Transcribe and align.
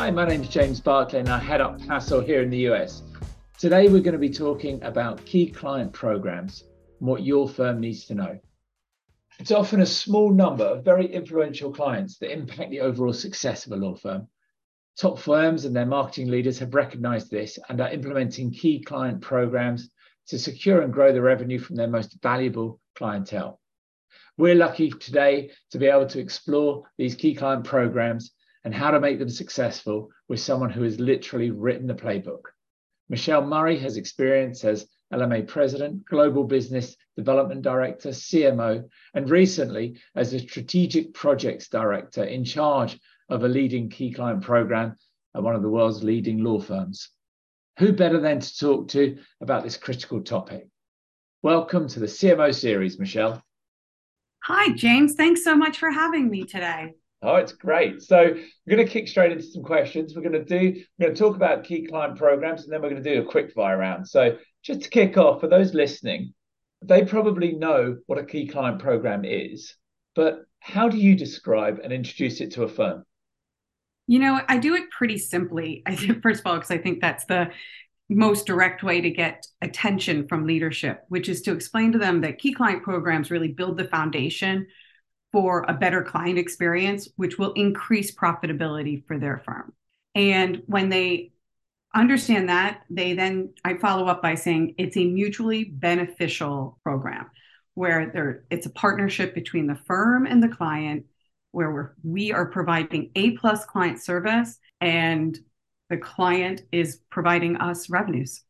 Hi, 0.00 0.10
my 0.10 0.26
name 0.26 0.40
is 0.40 0.48
James 0.48 0.80
Barclay 0.80 1.20
and 1.20 1.28
I 1.28 1.38
head 1.38 1.60
up 1.60 1.78
Passle 1.82 2.22
here 2.22 2.40
in 2.40 2.48
the 2.48 2.70
US. 2.70 3.02
Today 3.58 3.86
we're 3.86 4.00
going 4.00 4.14
to 4.14 4.18
be 4.18 4.30
talking 4.30 4.82
about 4.82 5.22
key 5.26 5.50
client 5.50 5.92
programs 5.92 6.64
and 6.98 7.06
what 7.06 7.22
your 7.22 7.46
firm 7.46 7.80
needs 7.80 8.06
to 8.06 8.14
know. 8.14 8.38
It's 9.38 9.50
often 9.50 9.82
a 9.82 9.86
small 9.86 10.32
number 10.32 10.64
of 10.64 10.86
very 10.86 11.06
influential 11.06 11.70
clients 11.70 12.16
that 12.16 12.32
impact 12.32 12.70
the 12.70 12.80
overall 12.80 13.12
success 13.12 13.66
of 13.66 13.72
a 13.72 13.76
law 13.76 13.94
firm. 13.94 14.26
Top 14.96 15.18
firms 15.18 15.66
and 15.66 15.76
their 15.76 15.84
marketing 15.84 16.30
leaders 16.30 16.58
have 16.60 16.72
recognized 16.72 17.30
this 17.30 17.58
and 17.68 17.78
are 17.78 17.90
implementing 17.90 18.52
key 18.52 18.82
client 18.82 19.20
programs 19.20 19.90
to 20.28 20.38
secure 20.38 20.80
and 20.80 20.94
grow 20.94 21.12
the 21.12 21.20
revenue 21.20 21.58
from 21.58 21.76
their 21.76 21.88
most 21.88 22.16
valuable 22.22 22.80
clientele. 22.94 23.60
We're 24.38 24.54
lucky 24.54 24.92
today 24.92 25.50
to 25.72 25.78
be 25.78 25.88
able 25.88 26.06
to 26.06 26.20
explore 26.20 26.84
these 26.96 27.14
key 27.14 27.34
client 27.34 27.64
programs 27.64 28.32
and 28.64 28.74
how 28.74 28.90
to 28.90 29.00
make 29.00 29.18
them 29.18 29.30
successful 29.30 30.10
with 30.28 30.40
someone 30.40 30.70
who 30.70 30.82
has 30.82 31.00
literally 31.00 31.50
written 31.50 31.86
the 31.86 31.94
playbook. 31.94 32.42
Michelle 33.08 33.44
Murray 33.44 33.78
has 33.78 33.96
experience 33.96 34.64
as 34.64 34.86
LMA 35.12 35.48
President, 35.48 36.04
Global 36.06 36.44
Business 36.44 36.96
Development 37.16 37.62
Director, 37.62 38.10
CMO, 38.10 38.88
and 39.14 39.28
recently 39.28 39.98
as 40.14 40.32
a 40.32 40.38
Strategic 40.38 41.12
Projects 41.14 41.68
Director 41.68 42.24
in 42.24 42.44
charge 42.44 42.98
of 43.28 43.42
a 43.42 43.48
leading 43.48 43.88
key 43.88 44.12
client 44.12 44.42
program 44.42 44.96
at 45.34 45.42
one 45.42 45.56
of 45.56 45.62
the 45.62 45.70
world's 45.70 46.04
leading 46.04 46.44
law 46.44 46.60
firms. 46.60 47.10
Who 47.78 47.92
better 47.92 48.20
than 48.20 48.40
to 48.40 48.58
talk 48.58 48.88
to 48.88 49.18
about 49.40 49.64
this 49.64 49.76
critical 49.76 50.20
topic? 50.20 50.68
Welcome 51.42 51.88
to 51.88 52.00
the 52.00 52.06
CMO 52.06 52.54
series, 52.54 52.98
Michelle. 52.98 53.42
Hi, 54.44 54.72
James. 54.74 55.14
Thanks 55.14 55.42
so 55.42 55.56
much 55.56 55.78
for 55.78 55.90
having 55.90 56.30
me 56.30 56.44
today. 56.44 56.94
Oh, 57.22 57.36
it's 57.36 57.52
great. 57.52 58.00
So 58.02 58.16
we're 58.16 58.76
going 58.76 58.86
to 58.86 58.92
kick 58.92 59.06
straight 59.06 59.32
into 59.32 59.44
some 59.44 59.62
questions. 59.62 60.14
We're 60.14 60.22
going 60.22 60.32
to 60.32 60.44
do, 60.44 60.80
we're 60.98 61.06
going 61.06 61.14
to 61.14 61.20
talk 61.20 61.36
about 61.36 61.64
key 61.64 61.86
client 61.86 62.16
programs, 62.16 62.64
and 62.64 62.72
then 62.72 62.80
we're 62.80 62.90
going 62.90 63.02
to 63.02 63.14
do 63.14 63.20
a 63.20 63.30
quick 63.30 63.52
fire 63.52 63.76
round. 63.76 64.08
So 64.08 64.38
just 64.62 64.82
to 64.82 64.88
kick 64.88 65.18
off, 65.18 65.40
for 65.40 65.46
those 65.46 65.74
listening, 65.74 66.32
they 66.82 67.04
probably 67.04 67.52
know 67.52 67.98
what 68.06 68.18
a 68.18 68.24
key 68.24 68.48
client 68.48 68.80
program 68.80 69.24
is, 69.24 69.74
but 70.14 70.40
how 70.60 70.88
do 70.88 70.96
you 70.96 71.14
describe 71.14 71.80
and 71.84 71.92
introduce 71.92 72.40
it 72.40 72.52
to 72.52 72.62
a 72.62 72.68
firm? 72.68 73.04
You 74.06 74.18
know, 74.18 74.40
I 74.48 74.56
do 74.58 74.74
it 74.74 74.90
pretty 74.90 75.18
simply. 75.18 75.82
I 75.86 75.94
think, 75.94 76.22
first 76.22 76.40
of 76.40 76.46
all, 76.46 76.54
because 76.54 76.70
I 76.70 76.78
think 76.78 77.00
that's 77.00 77.26
the 77.26 77.50
most 78.08 78.46
direct 78.46 78.82
way 78.82 79.00
to 79.00 79.10
get 79.10 79.46
attention 79.62 80.26
from 80.26 80.46
leadership, 80.46 81.02
which 81.08 81.28
is 81.28 81.42
to 81.42 81.52
explain 81.52 81.92
to 81.92 81.98
them 81.98 82.22
that 82.22 82.38
key 82.38 82.52
client 82.52 82.82
programs 82.82 83.30
really 83.30 83.48
build 83.48 83.76
the 83.76 83.84
foundation 83.84 84.66
for 85.32 85.64
a 85.68 85.74
better 85.74 86.02
client 86.02 86.38
experience, 86.38 87.08
which 87.16 87.38
will 87.38 87.52
increase 87.52 88.14
profitability 88.14 89.06
for 89.06 89.18
their 89.18 89.42
firm. 89.44 89.72
And 90.14 90.62
when 90.66 90.88
they 90.88 91.32
understand 91.94 92.48
that, 92.48 92.82
they 92.90 93.14
then, 93.14 93.54
I 93.64 93.74
follow 93.74 94.06
up 94.06 94.22
by 94.22 94.34
saying 94.34 94.74
it's 94.78 94.96
a 94.96 95.04
mutually 95.04 95.64
beneficial 95.64 96.78
program 96.82 97.30
where 97.74 98.10
there, 98.12 98.44
it's 98.50 98.66
a 98.66 98.70
partnership 98.70 99.34
between 99.34 99.66
the 99.66 99.78
firm 99.86 100.26
and 100.26 100.42
the 100.42 100.48
client 100.48 101.06
where 101.52 101.70
we're, 101.72 101.92
we 102.02 102.32
are 102.32 102.46
providing 102.46 103.10
A 103.14 103.32
plus 103.32 103.64
client 103.64 104.02
service 104.02 104.58
and 104.80 105.38
the 105.88 105.96
client 105.96 106.62
is 106.70 107.00
providing 107.10 107.56
us 107.56 107.90
revenues. 107.90 108.42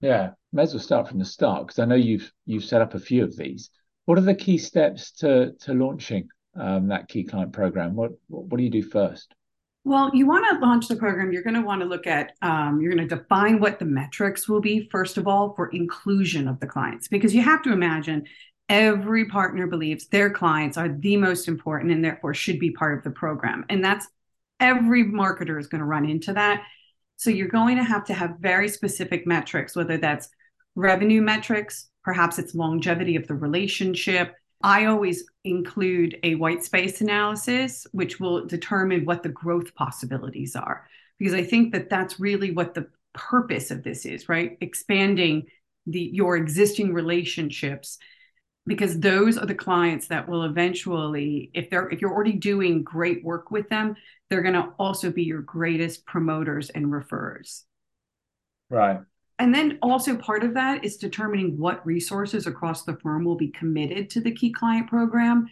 Yeah, 0.00 0.30
may 0.52 0.62
as 0.62 0.74
well 0.74 0.82
start 0.82 1.08
from 1.08 1.18
the 1.18 1.24
start 1.24 1.66
because 1.66 1.78
I 1.78 1.84
know 1.84 1.94
you've 1.94 2.30
you've 2.46 2.64
set 2.64 2.82
up 2.82 2.94
a 2.94 2.98
few 2.98 3.24
of 3.24 3.36
these. 3.36 3.70
What 4.06 4.18
are 4.18 4.22
the 4.22 4.34
key 4.34 4.58
steps 4.58 5.12
to 5.12 5.52
to 5.60 5.74
launching 5.74 6.28
um, 6.56 6.88
that 6.88 7.08
key 7.08 7.24
client 7.24 7.52
program? 7.52 7.94
What, 7.94 8.12
what, 8.28 8.56
do 8.56 8.62
you 8.62 8.70
do 8.70 8.82
first? 8.82 9.34
Well, 9.84 10.10
you 10.14 10.26
want 10.26 10.46
to 10.50 10.64
launch 10.64 10.88
the 10.88 10.96
program. 10.96 11.32
You're 11.32 11.42
going 11.42 11.54
to 11.54 11.62
want 11.62 11.82
to 11.82 11.86
look 11.86 12.06
at. 12.06 12.32
Um, 12.42 12.80
you're 12.80 12.94
going 12.94 13.06
to 13.06 13.16
define 13.16 13.60
what 13.60 13.78
the 13.78 13.84
metrics 13.84 14.48
will 14.48 14.60
be 14.60 14.88
first 14.90 15.18
of 15.18 15.26
all 15.26 15.54
for 15.54 15.68
inclusion 15.68 16.48
of 16.48 16.60
the 16.60 16.66
clients, 16.66 17.08
because 17.08 17.34
you 17.34 17.42
have 17.42 17.62
to 17.62 17.72
imagine 17.72 18.24
every 18.68 19.26
partner 19.26 19.66
believes 19.66 20.06
their 20.06 20.30
clients 20.30 20.78
are 20.78 20.88
the 20.88 21.16
most 21.16 21.48
important 21.48 21.92
and 21.92 22.02
therefore 22.02 22.32
should 22.32 22.58
be 22.58 22.70
part 22.70 22.96
of 22.96 23.04
the 23.04 23.10
program, 23.10 23.64
and 23.68 23.84
that's 23.84 24.06
every 24.60 25.04
marketer 25.04 25.58
is 25.58 25.66
going 25.66 25.80
to 25.80 25.86
run 25.86 26.08
into 26.08 26.32
that. 26.32 26.62
So 27.16 27.30
you're 27.30 27.48
going 27.48 27.76
to 27.76 27.84
have 27.84 28.04
to 28.06 28.14
have 28.14 28.36
very 28.40 28.68
specific 28.68 29.26
metrics, 29.26 29.76
whether 29.76 29.98
that's 29.98 30.28
revenue 30.74 31.20
metrics, 31.20 31.88
perhaps 32.04 32.38
it's 32.38 32.54
longevity 32.54 33.16
of 33.16 33.26
the 33.26 33.34
relationship. 33.34 34.34
I 34.62 34.86
always 34.86 35.24
include 35.44 36.18
a 36.22 36.36
white 36.36 36.62
space 36.64 37.00
analysis, 37.00 37.86
which 37.92 38.20
will 38.20 38.46
determine 38.46 39.04
what 39.04 39.22
the 39.22 39.28
growth 39.28 39.74
possibilities 39.74 40.56
are, 40.56 40.88
because 41.18 41.34
I 41.34 41.42
think 41.42 41.72
that 41.72 41.90
that's 41.90 42.20
really 42.20 42.50
what 42.50 42.74
the 42.74 42.88
purpose 43.12 43.70
of 43.70 43.82
this 43.82 44.06
is, 44.06 44.28
right? 44.28 44.56
Expanding 44.60 45.46
the 45.86 46.00
your 46.00 46.36
existing 46.36 46.92
relationships 46.94 47.98
because 48.66 48.98
those 48.98 49.36
are 49.36 49.46
the 49.46 49.54
clients 49.54 50.08
that 50.08 50.28
will 50.28 50.44
eventually 50.44 51.50
if 51.52 51.68
they're 51.68 51.88
if 51.90 52.00
you're 52.00 52.12
already 52.12 52.32
doing 52.32 52.82
great 52.82 53.22
work 53.22 53.50
with 53.50 53.68
them 53.68 53.94
they're 54.28 54.42
going 54.42 54.54
to 54.54 54.72
also 54.78 55.10
be 55.10 55.24
your 55.24 55.42
greatest 55.42 56.06
promoters 56.06 56.70
and 56.70 56.86
referrers 56.86 57.62
right 58.70 59.00
and 59.38 59.54
then 59.54 59.78
also 59.82 60.16
part 60.16 60.44
of 60.44 60.54
that 60.54 60.84
is 60.84 60.96
determining 60.96 61.58
what 61.58 61.84
resources 61.84 62.46
across 62.46 62.84
the 62.84 62.96
firm 63.02 63.24
will 63.24 63.36
be 63.36 63.48
committed 63.48 64.10
to 64.10 64.20
the 64.20 64.30
key 64.30 64.52
client 64.52 64.88
program 64.88 65.48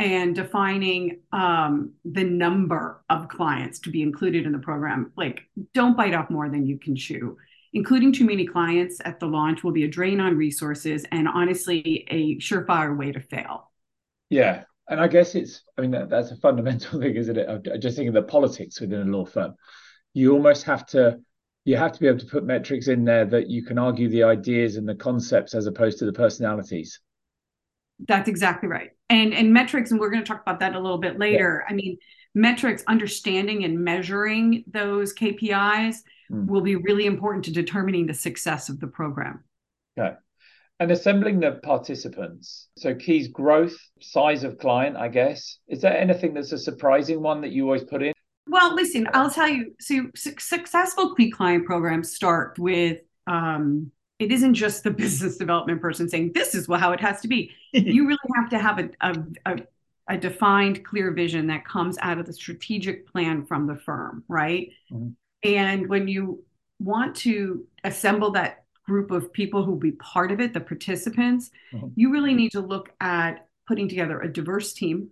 and 0.00 0.34
defining 0.34 1.20
um, 1.32 1.92
the 2.04 2.24
number 2.24 3.04
of 3.08 3.28
clients 3.28 3.78
to 3.80 3.90
be 3.90 4.02
included 4.02 4.44
in 4.46 4.52
the 4.52 4.58
program. 4.58 5.12
Like, 5.16 5.42
don't 5.72 5.96
bite 5.96 6.14
off 6.14 6.30
more 6.30 6.48
than 6.48 6.66
you 6.66 6.78
can 6.78 6.96
chew. 6.96 7.36
Including 7.72 8.12
too 8.12 8.24
many 8.24 8.46
clients 8.46 9.00
at 9.04 9.18
the 9.18 9.26
launch 9.26 9.64
will 9.64 9.72
be 9.72 9.84
a 9.84 9.88
drain 9.88 10.20
on 10.20 10.36
resources 10.36 11.04
and 11.10 11.28
honestly 11.28 12.06
a 12.08 12.36
surefire 12.38 12.96
way 12.96 13.12
to 13.12 13.20
fail. 13.20 13.70
Yeah. 14.30 14.64
And 14.88 15.00
I 15.00 15.08
guess 15.08 15.34
it's, 15.34 15.62
I 15.78 15.80
mean, 15.80 15.92
that, 15.92 16.08
that's 16.08 16.30
a 16.30 16.36
fundamental 16.36 17.00
thing, 17.00 17.14
isn't 17.14 17.36
it? 17.36 17.48
I'm 17.48 17.80
just 17.80 17.96
thinking 17.96 18.08
of 18.08 18.14
the 18.14 18.30
politics 18.30 18.80
within 18.80 19.08
a 19.08 19.16
law 19.16 19.24
firm. 19.24 19.54
You 20.12 20.34
almost 20.34 20.64
have 20.64 20.86
to 20.88 21.20
you 21.64 21.76
have 21.76 21.92
to 21.92 22.00
be 22.00 22.06
able 22.06 22.18
to 22.18 22.26
put 22.26 22.44
metrics 22.44 22.88
in 22.88 23.04
there 23.04 23.24
that 23.24 23.48
you 23.48 23.64
can 23.64 23.78
argue 23.78 24.08
the 24.08 24.22
ideas 24.22 24.76
and 24.76 24.88
the 24.88 24.94
concepts 24.94 25.54
as 25.54 25.66
opposed 25.66 25.98
to 25.98 26.04
the 26.04 26.12
personalities. 26.12 27.00
That's 28.06 28.28
exactly 28.28 28.68
right. 28.68 28.90
And 29.08 29.32
and 29.32 29.52
metrics, 29.52 29.90
and 29.90 30.00
we're 30.00 30.10
going 30.10 30.22
to 30.22 30.28
talk 30.28 30.42
about 30.42 30.60
that 30.60 30.74
a 30.74 30.80
little 30.80 30.98
bit 30.98 31.18
later. 31.18 31.64
Yeah. 31.64 31.72
I 31.72 31.76
mean, 31.76 31.98
metrics, 32.34 32.82
understanding 32.86 33.64
and 33.64 33.78
measuring 33.78 34.64
those 34.66 35.14
KPIs 35.14 35.96
mm. 36.30 36.46
will 36.46 36.60
be 36.60 36.76
really 36.76 37.06
important 37.06 37.44
to 37.46 37.52
determining 37.52 38.06
the 38.06 38.14
success 38.14 38.68
of 38.68 38.80
the 38.80 38.86
program. 38.86 39.44
Okay. 39.98 40.16
And 40.80 40.90
assembling 40.90 41.38
the 41.38 41.60
participants. 41.62 42.68
So 42.76 42.94
keys 42.94 43.28
growth, 43.28 43.76
size 44.00 44.42
of 44.42 44.58
client, 44.58 44.96
I 44.96 45.06
guess. 45.08 45.58
Is 45.68 45.80
there 45.80 45.96
anything 45.96 46.34
that's 46.34 46.50
a 46.50 46.58
surprising 46.58 47.22
one 47.22 47.42
that 47.42 47.52
you 47.52 47.64
always 47.64 47.84
put 47.84 48.02
in? 48.02 48.13
Well, 48.46 48.74
listen, 48.74 49.08
I'll 49.12 49.30
tell 49.30 49.48
you. 49.48 49.74
So, 49.80 50.10
successful 50.14 51.14
key 51.14 51.30
client 51.30 51.64
programs 51.64 52.14
start 52.14 52.58
with 52.58 53.00
um, 53.26 53.90
it 54.18 54.32
isn't 54.32 54.54
just 54.54 54.84
the 54.84 54.90
business 55.02 55.36
development 55.36 55.80
person 55.80 56.08
saying 56.08 56.32
this 56.34 56.54
is 56.54 56.66
how 56.66 56.92
it 56.92 57.00
has 57.00 57.20
to 57.22 57.28
be. 57.28 57.50
you 57.72 58.06
really 58.06 58.18
have 58.36 58.50
to 58.50 58.58
have 58.58 58.78
a, 58.78 58.90
a, 59.00 59.16
a, 59.46 59.58
a, 60.08 60.18
defined, 60.18 60.84
clear 60.84 61.10
vision 61.10 61.46
that 61.48 61.64
comes 61.64 61.96
out 62.00 62.18
of 62.18 62.26
the 62.26 62.32
strategic 62.32 63.06
plan 63.10 63.44
from 63.44 63.66
the 63.66 63.76
firm, 63.76 64.24
right? 64.28 64.70
Mm-hmm. 64.92 65.10
And 65.48 65.88
when 65.88 66.08
you 66.08 66.44
want 66.78 67.16
to 67.16 67.66
assemble 67.84 68.30
that 68.32 68.64
group 68.86 69.10
of 69.10 69.32
people 69.32 69.64
who 69.64 69.72
will 69.72 69.78
be 69.78 69.92
part 69.92 70.30
of 70.30 70.40
it, 70.40 70.52
the 70.52 70.60
participants, 70.60 71.50
mm-hmm. 71.72 71.88
you 71.96 72.12
really 72.12 72.34
need 72.34 72.52
to 72.52 72.60
look 72.60 72.90
at 73.00 73.48
putting 73.66 73.88
together 73.88 74.20
a 74.20 74.30
diverse 74.30 74.74
team 74.74 75.10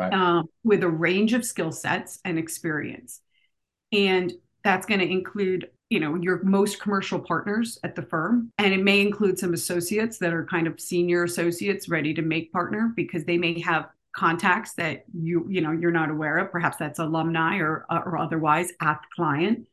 right. 0.00 0.12
um, 0.12 0.46
with 0.64 0.82
a 0.82 0.88
range 0.88 1.32
of 1.32 1.44
skill 1.44 1.72
sets 1.72 2.18
and 2.24 2.38
experience. 2.38 3.20
And 3.92 4.32
that's 4.64 4.86
going 4.86 5.00
to 5.00 5.10
include 5.10 5.68
you 5.88 5.98
know 5.98 6.14
your 6.14 6.42
most 6.44 6.80
commercial 6.80 7.18
partners 7.18 7.78
at 7.82 7.96
the 7.96 8.02
firm 8.02 8.52
and 8.58 8.72
it 8.72 8.82
may 8.82 9.00
include 9.00 9.38
some 9.38 9.52
associates 9.52 10.18
that 10.18 10.32
are 10.32 10.46
kind 10.46 10.68
of 10.68 10.80
senior 10.80 11.24
associates 11.24 11.88
ready 11.88 12.14
to 12.14 12.22
make 12.22 12.52
partner 12.52 12.92
because 12.94 13.24
they 13.24 13.36
may 13.36 13.58
have 13.60 13.88
contacts 14.14 14.74
that 14.74 15.04
you 15.12 15.46
you 15.48 15.60
know 15.60 15.72
you're 15.72 15.90
not 15.90 16.10
aware 16.10 16.38
of 16.38 16.52
perhaps 16.52 16.76
that's 16.76 17.00
alumni 17.00 17.56
or 17.56 17.86
or 17.90 18.18
otherwise 18.18 18.70
at 18.80 19.00
the 19.00 19.08
client 19.16 19.66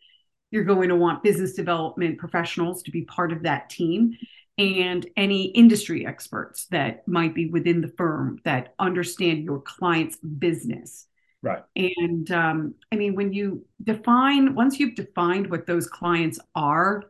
you're 0.50 0.64
going 0.64 0.90
to 0.90 0.96
want 0.96 1.22
business 1.22 1.54
development 1.54 2.18
professionals 2.18 2.82
to 2.82 2.92
be 2.92 3.04
part 3.04 3.32
of 3.32 3.44
that 3.44 3.70
team 3.70 4.16
and 4.58 5.06
any 5.16 5.46
industry 5.46 6.06
experts 6.06 6.66
that 6.72 7.08
might 7.08 7.36
be 7.36 7.48
within 7.48 7.82
the 7.82 7.94
firm 7.98 8.40
that 8.44 8.74
understand 8.80 9.44
your 9.44 9.62
client's 9.62 10.18
business. 10.18 11.06
Right. 11.44 11.64
And 11.76 12.30
um, 12.32 12.76
I 12.92 12.96
mean, 12.96 13.16
when 13.16 13.34
you 13.34 13.66
define, 13.84 14.56
once 14.56 14.80
you've 14.80 14.96
defined 14.96 15.50
what 15.52 15.68
those 15.68 15.88
clients 15.88 16.40
are, 16.56 17.04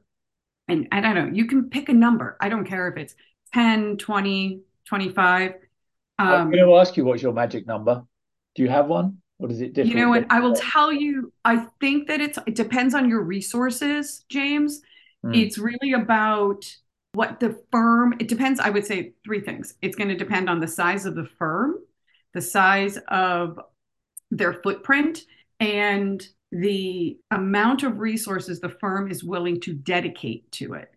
and 0.67 0.87
I 0.91 0.99
don't 0.99 1.15
know, 1.15 1.31
you 1.33 1.45
can 1.45 1.69
pick 1.69 1.87
a 1.87 1.93
number. 1.93 2.37
I 2.41 2.49
don't 2.49 2.65
care 2.65 2.89
if 2.89 2.97
it's 2.97 3.15
10, 3.53 3.97
20, 3.97 4.61
25. 4.85 5.51
Um, 6.19 6.27
I'm 6.27 6.51
going 6.51 6.65
to 6.65 6.75
ask 6.75 6.97
you 6.97 7.05
what's 7.05 7.21
your 7.21 7.33
magic 7.33 7.65
number. 7.65 8.03
Do 8.55 8.63
you 8.63 8.69
have 8.69 8.87
one? 8.87 9.21
or 9.39 9.47
does 9.47 9.61
it 9.61 9.73
different? 9.73 9.95
You 9.95 10.01
know 10.01 10.09
what? 10.09 10.25
I 10.29 10.39
will 10.39 10.55
tell 10.55 10.91
you, 10.91 11.31
I 11.45 11.67
think 11.79 12.07
that 12.07 12.21
it's 12.21 12.39
it 12.47 12.55
depends 12.55 12.93
on 12.93 13.09
your 13.09 13.21
resources, 13.21 14.25
James. 14.29 14.81
Mm. 15.25 15.35
It's 15.35 15.57
really 15.57 15.93
about 15.93 16.65
what 17.17 17.39
the 17.39 17.59
firm, 17.71 18.13
it 18.19 18.27
depends, 18.27 18.59
I 18.59 18.69
would 18.69 18.85
say 18.85 19.13
three 19.25 19.41
things. 19.41 19.73
It's 19.81 19.95
going 19.95 20.09
to 20.09 20.15
depend 20.15 20.51
on 20.51 20.59
the 20.59 20.67
size 20.67 21.07
of 21.07 21.15
the 21.15 21.27
firm, 21.39 21.77
the 22.35 22.41
size 22.41 22.99
of 23.07 23.59
their 24.29 24.53
footprint, 24.53 25.21
and 25.59 26.23
the 26.51 27.17
amount 27.31 27.81
of 27.81 27.97
resources 27.97 28.59
the 28.59 28.69
firm 28.69 29.09
is 29.09 29.23
willing 29.23 29.59
to 29.61 29.73
dedicate 29.73 30.51
to 30.51 30.75
it. 30.75 30.91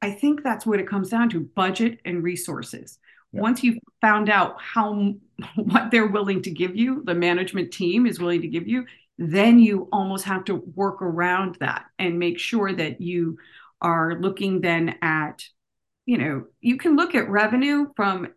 I 0.00 0.12
think 0.12 0.44
that's 0.44 0.64
what 0.64 0.78
it 0.78 0.88
comes 0.88 1.08
down 1.08 1.28
to 1.30 1.40
budget 1.40 1.98
and 2.04 2.22
resources. 2.22 3.00
Yeah. 3.32 3.40
Once 3.40 3.64
you've 3.64 3.80
found 4.00 4.30
out 4.30 4.62
how 4.62 5.14
what 5.56 5.90
they're 5.90 6.06
willing 6.06 6.40
to 6.42 6.52
give 6.52 6.76
you, 6.76 7.02
the 7.04 7.16
management 7.16 7.72
team 7.72 8.06
is 8.06 8.20
willing 8.20 8.42
to 8.42 8.48
give 8.48 8.68
you, 8.68 8.86
then 9.18 9.58
you 9.58 9.88
almost 9.92 10.24
have 10.26 10.44
to 10.44 10.62
work 10.76 11.02
around 11.02 11.56
that 11.58 11.86
and 11.98 12.16
make 12.16 12.38
sure 12.38 12.72
that 12.72 13.00
you 13.00 13.38
are 13.80 14.18
looking 14.20 14.60
then 14.60 14.96
at, 15.02 15.44
you 16.06 16.18
know, 16.18 16.44
you 16.60 16.76
can 16.76 16.96
look 16.96 17.14
at 17.14 17.28
revenue 17.28 17.86
from 17.96 18.28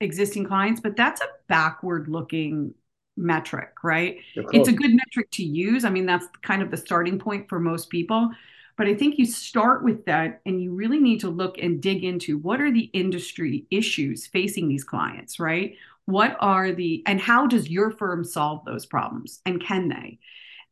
existing 0.00 0.44
clients, 0.46 0.80
but 0.80 0.96
that's 0.96 1.20
a 1.20 1.28
backward 1.48 2.08
looking 2.08 2.74
metric, 3.16 3.70
right? 3.82 4.18
It's 4.52 4.68
a 4.68 4.72
good 4.72 4.92
metric 4.94 5.30
to 5.32 5.44
use. 5.44 5.84
I 5.84 5.90
mean, 5.90 6.06
that's 6.06 6.26
kind 6.42 6.62
of 6.62 6.70
the 6.70 6.76
starting 6.76 7.18
point 7.18 7.48
for 7.48 7.60
most 7.60 7.90
people. 7.90 8.30
But 8.76 8.86
I 8.86 8.94
think 8.94 9.18
you 9.18 9.26
start 9.26 9.84
with 9.84 10.06
that 10.06 10.40
and 10.46 10.62
you 10.62 10.72
really 10.72 10.98
need 10.98 11.20
to 11.20 11.28
look 11.28 11.58
and 11.58 11.82
dig 11.82 12.02
into 12.02 12.38
what 12.38 12.62
are 12.62 12.72
the 12.72 12.90
industry 12.94 13.66
issues 13.70 14.26
facing 14.26 14.68
these 14.68 14.84
clients, 14.84 15.38
right? 15.38 15.76
What 16.06 16.36
are 16.40 16.72
the, 16.72 17.02
and 17.06 17.20
how 17.20 17.46
does 17.46 17.68
your 17.68 17.90
firm 17.90 18.24
solve 18.24 18.64
those 18.64 18.86
problems? 18.86 19.42
And 19.44 19.62
can 19.62 19.88
they? 19.88 20.18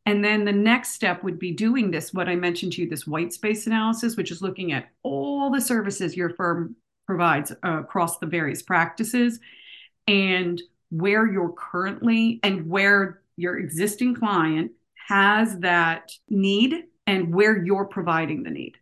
And 0.09 0.25
then 0.25 0.43
the 0.43 0.51
next 0.51 0.93
step 0.93 1.23
would 1.23 1.37
be 1.37 1.51
doing 1.51 1.91
this, 1.91 2.11
what 2.15 2.27
I 2.27 2.35
mentioned 2.35 2.73
to 2.73 2.81
you, 2.81 2.89
this 2.89 3.05
white 3.05 3.31
space 3.31 3.67
analysis, 3.67 4.17
which 4.17 4.31
is 4.31 4.41
looking 4.41 4.71
at 4.71 4.89
all 5.03 5.51
the 5.51 5.61
services 5.61 6.17
your 6.17 6.31
firm 6.31 6.75
provides 7.05 7.51
uh, 7.51 7.81
across 7.81 8.17
the 8.17 8.25
various 8.25 8.63
practices 8.63 9.39
and 10.07 10.59
where 10.89 11.31
you're 11.31 11.53
currently 11.53 12.39
and 12.41 12.67
where 12.67 13.21
your 13.37 13.59
existing 13.59 14.15
client 14.15 14.71
has 15.07 15.59
that 15.59 16.11
need 16.27 16.85
and 17.05 17.31
where 17.31 17.63
you're 17.63 17.85
providing 17.85 18.41
the 18.41 18.49
need. 18.49 18.77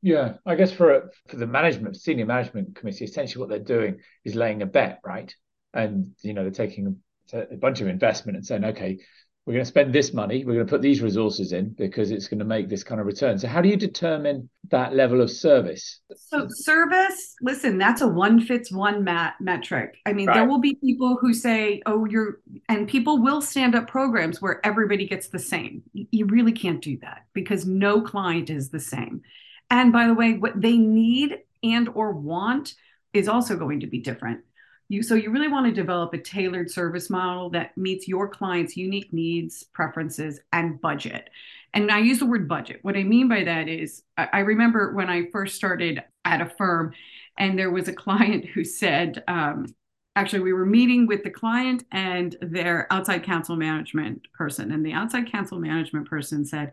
Yeah, 0.00 0.36
I 0.46 0.54
guess 0.54 0.72
for 0.72 1.10
for 1.28 1.36
the 1.36 1.46
management, 1.46 1.96
senior 1.96 2.24
management 2.24 2.76
committee, 2.76 3.04
essentially 3.04 3.40
what 3.42 3.50
they're 3.50 3.58
doing 3.58 4.00
is 4.24 4.34
laying 4.34 4.62
a 4.62 4.66
bet, 4.66 5.00
right? 5.04 5.34
And 5.74 6.14
you 6.22 6.32
know 6.32 6.44
they're 6.44 6.50
taking 6.50 7.02
a, 7.34 7.40
a 7.40 7.56
bunch 7.58 7.82
of 7.82 7.88
investment 7.88 8.36
and 8.36 8.46
saying, 8.46 8.64
okay, 8.64 9.00
we're 9.46 9.52
going 9.52 9.64
to 9.64 9.68
spend 9.68 9.94
this 9.94 10.12
money, 10.12 10.44
we're 10.44 10.54
going 10.54 10.66
to 10.66 10.70
put 10.70 10.82
these 10.82 11.00
resources 11.00 11.52
in 11.52 11.68
because 11.70 12.10
it's 12.10 12.26
going 12.26 12.40
to 12.40 12.44
make 12.44 12.68
this 12.68 12.82
kind 12.82 13.00
of 13.00 13.06
return. 13.06 13.38
So, 13.38 13.46
how 13.46 13.60
do 13.60 13.68
you 13.68 13.76
determine 13.76 14.50
that 14.70 14.92
level 14.92 15.20
of 15.20 15.30
service? 15.30 16.00
So, 16.16 16.48
service, 16.50 17.36
listen, 17.40 17.78
that's 17.78 18.00
a 18.00 18.08
one 18.08 18.40
fits 18.40 18.72
one 18.72 19.04
mat 19.04 19.34
metric. 19.40 19.98
I 20.04 20.14
mean, 20.14 20.26
right. 20.26 20.34
there 20.34 20.48
will 20.48 20.58
be 20.58 20.74
people 20.74 21.16
who 21.20 21.32
say, 21.32 21.80
oh, 21.86 22.06
you're, 22.06 22.40
and 22.68 22.88
people 22.88 23.22
will 23.22 23.40
stand 23.40 23.76
up 23.76 23.86
programs 23.86 24.42
where 24.42 24.60
everybody 24.66 25.06
gets 25.06 25.28
the 25.28 25.38
same. 25.38 25.84
You 25.92 26.26
really 26.26 26.52
can't 26.52 26.82
do 26.82 26.98
that 27.02 27.26
because 27.32 27.64
no 27.66 28.00
client 28.00 28.50
is 28.50 28.70
the 28.70 28.80
same. 28.80 29.22
And 29.70 29.92
by 29.92 30.08
the 30.08 30.14
way, 30.14 30.32
what 30.32 30.60
they 30.60 30.76
need 30.76 31.38
and 31.62 31.88
or 31.90 32.10
want 32.10 32.74
is 33.12 33.28
also 33.28 33.56
going 33.56 33.80
to 33.80 33.86
be 33.86 34.00
different 34.00 34.40
you 34.88 35.02
so 35.02 35.14
you 35.14 35.30
really 35.30 35.48
want 35.48 35.66
to 35.66 35.72
develop 35.72 36.12
a 36.14 36.18
tailored 36.18 36.70
service 36.70 37.10
model 37.10 37.50
that 37.50 37.76
meets 37.76 38.06
your 38.06 38.28
client's 38.28 38.76
unique 38.76 39.12
needs 39.12 39.64
preferences 39.72 40.40
and 40.52 40.80
budget. 40.80 41.28
And 41.74 41.90
i 41.90 41.98
use 41.98 42.18
the 42.18 42.26
word 42.26 42.48
budget. 42.48 42.80
What 42.82 42.96
i 42.96 43.02
mean 43.02 43.28
by 43.28 43.44
that 43.44 43.68
is 43.68 44.02
i 44.16 44.40
remember 44.40 44.94
when 44.94 45.10
i 45.10 45.30
first 45.32 45.56
started 45.56 46.02
at 46.24 46.40
a 46.40 46.46
firm 46.46 46.92
and 47.38 47.58
there 47.58 47.70
was 47.70 47.88
a 47.88 47.92
client 47.92 48.44
who 48.46 48.64
said 48.64 49.22
um, 49.28 49.66
actually 50.14 50.40
we 50.40 50.52
were 50.52 50.66
meeting 50.66 51.06
with 51.06 51.22
the 51.24 51.30
client 51.30 51.84
and 51.92 52.36
their 52.40 52.90
outside 52.92 53.24
counsel 53.24 53.56
management 53.56 54.26
person 54.32 54.72
and 54.72 54.84
the 54.84 54.92
outside 54.92 55.30
counsel 55.30 55.58
management 55.58 56.08
person 56.08 56.44
said 56.44 56.72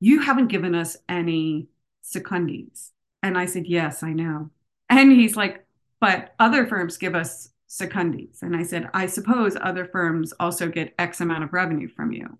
you 0.00 0.20
haven't 0.20 0.48
given 0.48 0.74
us 0.74 0.96
any 1.08 1.68
secondees 2.04 2.90
and 3.22 3.36
i 3.36 3.46
said 3.46 3.66
yes 3.66 4.02
i 4.02 4.12
know. 4.12 4.50
And 4.88 5.10
he's 5.10 5.36
like 5.36 5.65
but 6.00 6.34
other 6.38 6.66
firms 6.66 6.96
give 6.96 7.14
us 7.14 7.50
secondees. 7.68 8.42
And 8.42 8.56
I 8.56 8.62
said, 8.62 8.88
I 8.94 9.06
suppose 9.06 9.56
other 9.60 9.84
firms 9.86 10.32
also 10.38 10.68
get 10.68 10.94
X 10.98 11.20
amount 11.20 11.44
of 11.44 11.52
revenue 11.52 11.88
from 11.88 12.12
you. 12.12 12.38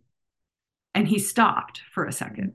And 0.94 1.08
he 1.08 1.18
stopped 1.18 1.82
for 1.92 2.06
a 2.06 2.12
second. 2.12 2.54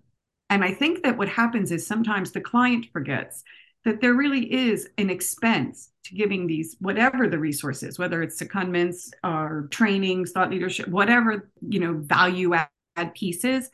And 0.49 0.63
I 0.63 0.73
think 0.73 1.03
that 1.03 1.17
what 1.17 1.29
happens 1.29 1.71
is 1.71 1.85
sometimes 1.85 2.31
the 2.31 2.41
client 2.41 2.87
forgets 2.91 3.43
that 3.83 4.01
there 4.01 4.13
really 4.13 4.51
is 4.51 4.89
an 4.97 5.09
expense 5.09 5.89
to 6.03 6.15
giving 6.15 6.47
these 6.47 6.75
whatever 6.79 7.27
the 7.27 7.39
resources 7.39 7.97
whether 7.97 8.21
it's 8.21 8.41
secondments 8.41 9.09
or 9.23 9.67
trainings 9.71 10.31
thought 10.31 10.51
leadership 10.51 10.87
whatever 10.87 11.49
you 11.67 11.79
know 11.79 11.93
value 11.93 12.53
add 12.53 13.13
pieces 13.13 13.69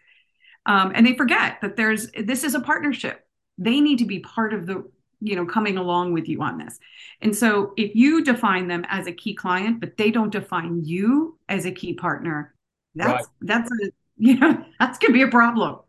um, 0.66 0.92
and 0.96 1.06
they 1.06 1.16
forget 1.16 1.60
that 1.62 1.76
there's 1.76 2.12
this 2.12 2.44
is 2.44 2.56
a 2.56 2.60
partnership 2.60 3.26
they 3.58 3.80
need 3.82 4.00
to 4.00 4.06
be 4.06 4.20
part 4.20 4.54
of 4.54 4.66
the 4.66 4.90
you 5.20 5.36
know 5.36 5.46
coming 5.46 5.78
along 5.78 6.14
with 6.14 6.28
you 6.28 6.42
on 6.42 6.58
this. 6.58 6.80
And 7.22 7.36
so 7.36 7.74
if 7.78 7.96
you 7.96 8.24
define 8.24 8.68
them 8.68 8.86
as 8.90 9.08
a 9.08 9.12
key 9.12 9.34
client 9.34 9.80
but 9.80 9.98
they 9.98 10.12
don't 10.12 10.32
define 10.32 10.84
you 10.84 11.38
as 11.50 11.66
a 11.66 11.72
key 11.72 11.94
partner 11.94 12.54
that's 12.96 13.12
right. 13.12 13.26
that's 13.42 13.72
a 13.72 13.92
you 14.18 14.38
know 14.38 14.64
that's 14.80 14.98
going 14.98 15.14
to 15.14 15.14
be 15.14 15.24
a 15.24 15.30
problem. 15.30 15.80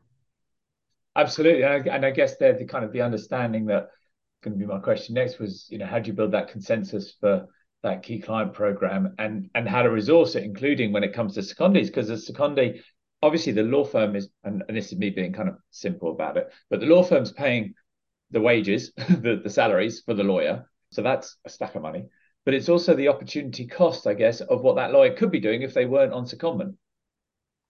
Absolutely. 1.17 1.65
And 1.65 2.07
I, 2.07 2.13
guess 2.13 2.37
they're 2.37 2.57
the 2.57 2.65
kind 2.65 2.85
of 2.85 2.93
the 2.93 3.01
understanding 3.01 3.67
that 3.67 3.89
going 4.43 4.57
to 4.57 4.59
be 4.59 4.73
my 4.73 4.79
question 4.79 5.15
next 5.15 5.41
was 5.41 5.67
you 5.69 5.79
know 5.79 5.87
how 5.87 5.99
do 5.99 6.07
you 6.07 6.13
build 6.13 6.33
that 6.33 6.49
consensus 6.49 7.15
for 7.21 7.47
that 7.83 8.03
key 8.03 8.21
client 8.21 8.53
program 8.53 9.15
and 9.19 9.51
and 9.55 9.69
how 9.69 9.83
to 9.83 9.91
resource 9.91 10.37
it 10.37 10.45
including 10.45 10.93
when 10.93 11.03
it 11.03 11.13
comes 11.13 11.35
to 11.35 11.41
secondees 11.41 11.87
because 11.87 12.09
as 12.09 12.29
secondee 12.29 12.81
obviously 13.21 13.53
the 13.53 13.63
law 13.65 13.85
firm 13.85 14.15
is 14.15 14.29
and, 14.45 14.63
and 14.69 14.77
this 14.77 14.93
is 14.93 14.99
me 14.99 15.11
being 15.11 15.33
kind 15.33 15.49
of 15.49 15.57
simple 15.73 16.13
about 16.13 16.37
it 16.37 16.53
but 16.71 16.79
the 16.79 16.87
law 16.87 17.03
firm's 17.03 17.33
paying 17.33 17.75
the 18.31 18.41
wages, 18.41 18.93
the, 18.97 19.41
the 19.43 19.51
salaries 19.51 20.03
for 20.05 20.15
the 20.15 20.25
lawyer. 20.25 20.69
So 20.91 21.03
that's 21.03 21.37
a 21.45 21.51
stack 21.51 21.75
of 21.75 21.83
money. 21.83 22.07
But 22.45 22.55
it's 22.55 22.69
also 22.69 22.95
the 22.95 23.09
opportunity 23.09 23.67
cost, 23.67 24.07
I 24.07 24.15
guess, 24.15 24.41
of 24.41 24.63
what 24.63 24.77
that 24.77 24.93
lawyer 24.93 25.15
could 25.15 25.31
be 25.31 25.41
doing 25.41 25.63
if 25.63 25.75
they 25.75 25.85
weren't 25.85 26.15
on 26.15 26.25
secondment. 26.25 26.75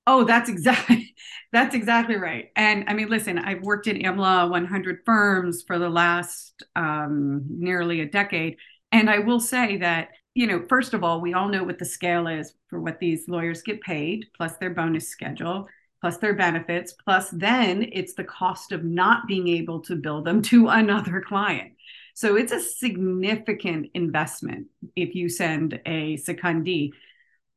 Oh, 0.06 0.24
that's 0.24 0.48
exactly 0.48 1.14
that's 1.52 1.74
exactly 1.74 2.16
right. 2.16 2.50
And 2.56 2.84
I 2.88 2.94
mean, 2.94 3.08
listen, 3.08 3.38
I've 3.38 3.62
worked 3.62 3.88
in 3.88 3.98
AmLaw 3.98 4.50
100 4.50 5.00
firms 5.04 5.64
for 5.66 5.78
the 5.78 5.88
last 5.90 6.62
um, 6.76 7.44
nearly 7.48 8.00
a 8.00 8.06
decade, 8.06 8.56
and 8.92 9.10
I 9.10 9.18
will 9.18 9.40
say 9.40 9.78
that 9.78 10.10
you 10.34 10.46
know, 10.46 10.64
first 10.68 10.94
of 10.94 11.02
all, 11.02 11.20
we 11.20 11.34
all 11.34 11.48
know 11.48 11.64
what 11.64 11.80
the 11.80 11.84
scale 11.84 12.28
is 12.28 12.54
for 12.68 12.80
what 12.80 13.00
these 13.00 13.24
lawyers 13.26 13.60
get 13.62 13.80
paid, 13.80 14.26
plus 14.36 14.56
their 14.58 14.70
bonus 14.70 15.08
schedule 15.08 15.66
plus 16.00 16.18
their 16.18 16.34
benefits, 16.34 16.92
plus 16.92 17.30
then 17.30 17.88
it's 17.92 18.14
the 18.14 18.24
cost 18.24 18.72
of 18.72 18.84
not 18.84 19.26
being 19.26 19.48
able 19.48 19.80
to 19.80 19.96
bill 19.96 20.22
them 20.22 20.42
to 20.42 20.68
another 20.68 21.20
client. 21.20 21.72
So 22.14 22.36
it's 22.36 22.52
a 22.52 22.60
significant 22.60 23.90
investment 23.94 24.66
if 24.96 25.14
you 25.14 25.28
send 25.28 25.80
a 25.86 26.16
secondee. 26.16 26.90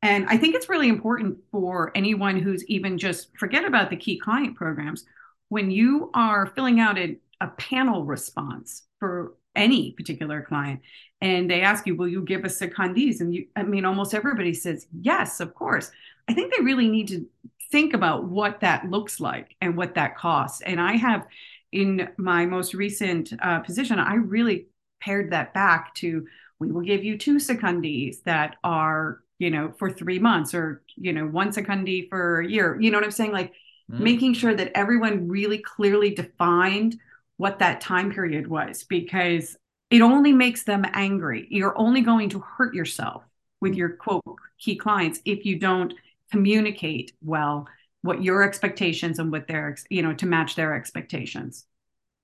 And 0.04 0.28
I 0.30 0.38
think 0.38 0.56
it's 0.56 0.70
really 0.70 0.88
important 0.90 1.38
for 1.52 1.92
anyone 1.96 2.38
who's 2.38 2.64
even 2.66 2.98
just 2.98 3.36
forget 3.38 3.66
about 3.66 3.90
the 3.90 3.98
key 3.98 4.20
client 4.20 4.56
programs. 4.56 5.06
When 5.50 5.72
you 5.72 6.12
are 6.14 6.48
filling 6.48 6.80
out 6.80 6.98
a, 6.98 7.18
a 7.40 7.48
panel 7.48 8.06
response 8.06 8.84
for 9.00 9.34
any 9.56 9.92
particular 9.92 10.42
client 10.42 10.82
and 11.22 11.50
they 11.50 11.62
ask 11.62 11.86
you, 11.86 11.96
will 11.96 12.08
you 12.08 12.24
give 12.24 12.46
us 12.46 12.60
secondees? 12.60 13.20
And 13.20 13.34
you, 13.34 13.48
I 13.56 13.64
mean, 13.64 13.86
almost 13.86 14.14
everybody 14.14 14.54
says, 14.54 14.88
yes, 14.92 15.40
of 15.40 15.54
course. 15.54 15.92
I 16.28 16.34
think 16.34 16.54
they 16.54 16.64
really 16.64 16.88
need 16.88 17.08
to 17.10 17.26
think 17.72 17.94
about 17.94 18.26
what 18.26 18.60
that 18.60 18.90
looks 18.90 19.20
like 19.20 19.56
and 19.62 19.78
what 19.78 19.96
that 19.96 20.18
costs. 20.18 20.62
And 20.62 20.80
I 20.80 20.94
have, 20.98 21.26
in 21.72 22.10
my 22.18 22.46
most 22.46 22.74
recent 22.74 23.34
uh, 23.42 23.60
position, 23.60 24.00
I 24.00 24.16
really 24.16 24.68
pared 25.00 25.32
that 25.32 25.54
back 25.54 25.94
to 25.96 26.28
we 26.60 26.72
will 26.72 26.82
give 26.82 27.04
you 27.04 27.18
two 27.18 27.38
secondees 27.38 28.22
that 28.24 28.58
are, 28.64 29.22
you 29.40 29.50
know, 29.50 29.74
for 29.80 29.90
three 29.90 30.20
months 30.20 30.54
or, 30.54 30.84
you 30.96 31.12
know, 31.12 31.26
one 31.26 31.50
secondee 31.50 32.08
for 32.08 32.42
a 32.42 32.48
year. 32.48 32.80
You 32.80 32.92
know 32.92 32.98
what 32.98 33.06
I'm 33.06 33.12
saying? 33.12 33.32
Like 33.32 33.54
mm. 33.92 34.00
making 34.00 34.36
sure 34.36 34.54
that 34.54 34.72
everyone 34.76 35.28
really 35.28 35.58
clearly 35.58 36.12
defined 36.12 36.98
what 37.38 37.58
that 37.60 37.82
time 37.82 38.12
period 38.12 38.46
was 38.48 38.84
because 38.84 39.58
it 39.90 40.02
only 40.02 40.32
makes 40.32 40.64
them 40.64 40.86
angry. 40.94 41.48
You're 41.50 41.78
only 41.78 42.02
going 42.02 42.30
to 42.30 42.40
hurt 42.40 42.76
yourself 42.76 43.24
with 43.60 43.74
your 43.74 43.90
quote 43.90 44.24
key 44.60 44.76
clients 44.76 45.20
if 45.26 45.46
you 45.46 45.58
don't 45.58 45.94
communicate 46.32 47.14
well 47.22 47.68
what 48.02 48.24
your 48.24 48.44
expectations 48.44 49.20
and 49.20 49.32
what 49.32 49.48
their 49.48 49.76
you 49.90 50.02
know 50.02 50.14
to 50.16 50.26
match 50.26 50.56
their 50.56 50.74
expectations. 50.74 51.66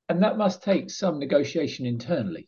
And 0.10 0.24
that 0.24 0.38
must 0.38 0.64
take 0.64 0.90
some 0.90 1.20
negotiation 1.20 1.86
internally. 1.86 2.48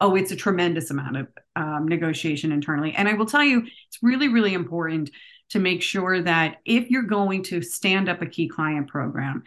Oh 0.00 0.14
it's 0.14 0.32
a 0.32 0.36
tremendous 0.36 0.90
amount 0.90 1.16
of 1.16 1.28
um, 1.56 1.86
negotiation 1.88 2.52
internally. 2.52 2.94
And 2.94 3.08
i 3.08 3.14
will 3.14 3.26
tell 3.26 3.44
you 3.44 3.66
it's 3.88 3.98
really 4.02 4.28
really 4.28 4.54
important 4.54 5.10
to 5.50 5.58
make 5.58 5.82
sure 5.82 6.22
that 6.22 6.58
if 6.64 6.90
you're 6.90 7.02
going 7.02 7.42
to 7.42 7.60
stand 7.60 8.08
up 8.08 8.22
a 8.22 8.26
key 8.26 8.48
client 8.48 8.88
program, 8.88 9.42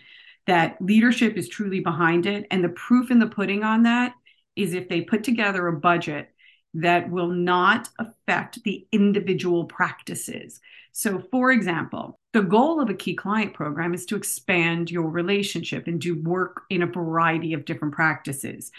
that 0.45 0.77
leadership 0.81 1.37
is 1.37 1.47
truly 1.47 1.79
behind 1.79 2.25
it. 2.25 2.45
And 2.51 2.63
the 2.63 2.69
proof 2.69 3.09
in 3.09 3.19
the 3.19 3.27
pudding 3.27 3.63
on 3.63 3.83
that 3.83 4.13
is 4.55 4.73
if 4.73 4.89
they 4.89 5.01
put 5.01 5.23
together 5.23 5.67
a 5.67 5.79
budget 5.79 6.32
that 6.73 7.09
will 7.09 7.29
not 7.29 7.89
affect 7.99 8.63
the 8.63 8.87
individual 8.91 9.65
practices. 9.65 10.59
So, 10.91 11.23
for 11.31 11.51
example, 11.51 12.19
the 12.33 12.41
goal 12.41 12.81
of 12.81 12.89
a 12.89 12.95
key 12.95 13.15
client 13.15 13.53
program 13.53 13.93
is 13.93 14.05
to 14.07 14.15
expand 14.15 14.89
your 14.89 15.09
relationship 15.09 15.87
and 15.87 16.01
do 16.01 16.21
work 16.21 16.63
in 16.69 16.81
a 16.81 16.87
variety 16.87 17.53
of 17.53 17.65
different 17.65 17.93
practices. 17.93 18.71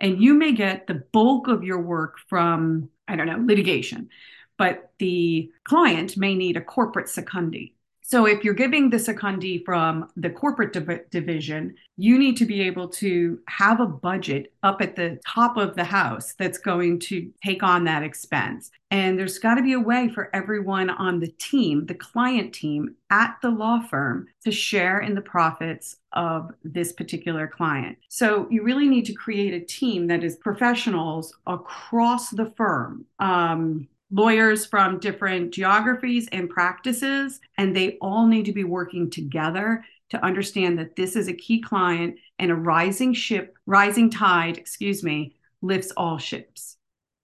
And 0.00 0.20
you 0.22 0.34
may 0.34 0.52
get 0.52 0.86
the 0.86 1.04
bulk 1.12 1.48
of 1.48 1.62
your 1.62 1.80
work 1.80 2.16
from, 2.28 2.88
I 3.06 3.16
don't 3.16 3.26
know, 3.26 3.42
litigation, 3.44 4.08
but 4.56 4.92
the 4.98 5.50
client 5.64 6.16
may 6.16 6.34
need 6.34 6.56
a 6.56 6.62
corporate 6.62 7.06
secondee. 7.06 7.73
So 8.06 8.26
if 8.26 8.44
you're 8.44 8.52
giving 8.52 8.90
the 8.90 8.98
secondee 8.98 9.64
from 9.64 10.10
the 10.14 10.28
corporate 10.28 10.74
div- 10.74 11.08
division, 11.08 11.74
you 11.96 12.18
need 12.18 12.36
to 12.36 12.44
be 12.44 12.60
able 12.60 12.86
to 12.88 13.38
have 13.48 13.80
a 13.80 13.86
budget 13.86 14.52
up 14.62 14.82
at 14.82 14.94
the 14.94 15.18
top 15.26 15.56
of 15.56 15.74
the 15.74 15.84
house 15.84 16.34
that's 16.38 16.58
going 16.58 16.98
to 17.00 17.32
take 17.42 17.62
on 17.62 17.84
that 17.84 18.02
expense. 18.02 18.70
And 18.90 19.18
there's 19.18 19.38
got 19.38 19.54
to 19.54 19.62
be 19.62 19.72
a 19.72 19.80
way 19.80 20.10
for 20.10 20.28
everyone 20.36 20.90
on 20.90 21.18
the 21.18 21.32
team, 21.38 21.86
the 21.86 21.94
client 21.94 22.52
team 22.52 22.94
at 23.08 23.38
the 23.40 23.48
law 23.48 23.80
firm, 23.80 24.26
to 24.44 24.52
share 24.52 25.00
in 25.00 25.14
the 25.14 25.22
profits 25.22 25.96
of 26.12 26.50
this 26.62 26.92
particular 26.92 27.48
client. 27.48 27.96
So 28.10 28.46
you 28.50 28.64
really 28.64 28.88
need 28.88 29.06
to 29.06 29.14
create 29.14 29.54
a 29.54 29.64
team 29.64 30.08
that 30.08 30.22
is 30.22 30.36
professionals 30.36 31.34
across 31.46 32.28
the 32.30 32.52
firm. 32.54 33.06
Um, 33.18 33.88
lawyers 34.10 34.66
from 34.66 35.00
different 35.00 35.52
geographies 35.52 36.28
and 36.32 36.50
practices, 36.50 37.40
and 37.58 37.74
they 37.74 37.98
all 38.00 38.26
need 38.26 38.44
to 38.44 38.52
be 38.52 38.64
working 38.64 39.10
together 39.10 39.84
to 40.10 40.24
understand 40.24 40.78
that 40.78 40.96
this 40.96 41.16
is 41.16 41.28
a 41.28 41.32
key 41.32 41.60
client 41.60 42.16
and 42.38 42.50
a 42.50 42.54
rising 42.54 43.14
ship, 43.14 43.56
rising 43.66 44.10
tide, 44.10 44.58
excuse 44.58 45.02
me, 45.02 45.34
lifts 45.62 45.92
all 45.96 46.18
ships. 46.18 46.76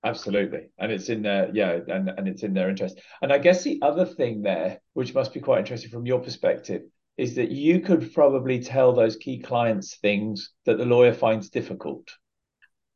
Absolutely. 0.02 0.68
And 0.78 0.90
it's 0.90 1.10
in 1.10 1.22
their, 1.22 1.50
yeah, 1.52 1.78
and, 1.88 2.08
and 2.08 2.26
it's 2.26 2.42
in 2.42 2.54
their 2.54 2.70
interest. 2.70 3.00
And 3.20 3.32
I 3.32 3.38
guess 3.38 3.62
the 3.62 3.78
other 3.82 4.06
thing 4.06 4.42
there, 4.42 4.80
which 4.94 5.14
must 5.14 5.34
be 5.34 5.40
quite 5.40 5.58
interesting 5.58 5.90
from 5.90 6.06
your 6.06 6.20
perspective, 6.20 6.82
is 7.18 7.34
that 7.34 7.50
you 7.50 7.80
could 7.80 8.12
probably 8.14 8.60
tell 8.60 8.94
those 8.94 9.16
key 9.16 9.38
clients 9.40 9.96
things 9.96 10.52
that 10.64 10.78
the 10.78 10.86
lawyer 10.86 11.12
finds 11.12 11.50
difficult. 11.50 12.08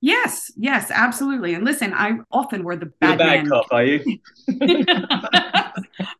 Yes, 0.05 0.53
yes, 0.59 0.91
absolutely. 0.91 1.55
And 1.55 1.65
listen, 1.65 1.95
I 1.95 2.19
often 2.31 2.63
were 2.63 2.77
the 2.77 2.93
bad, 3.01 3.15
the 3.19 3.25
bad 3.25 3.49
cop, 3.49 3.67
are 3.71 3.85
you? 3.85 4.19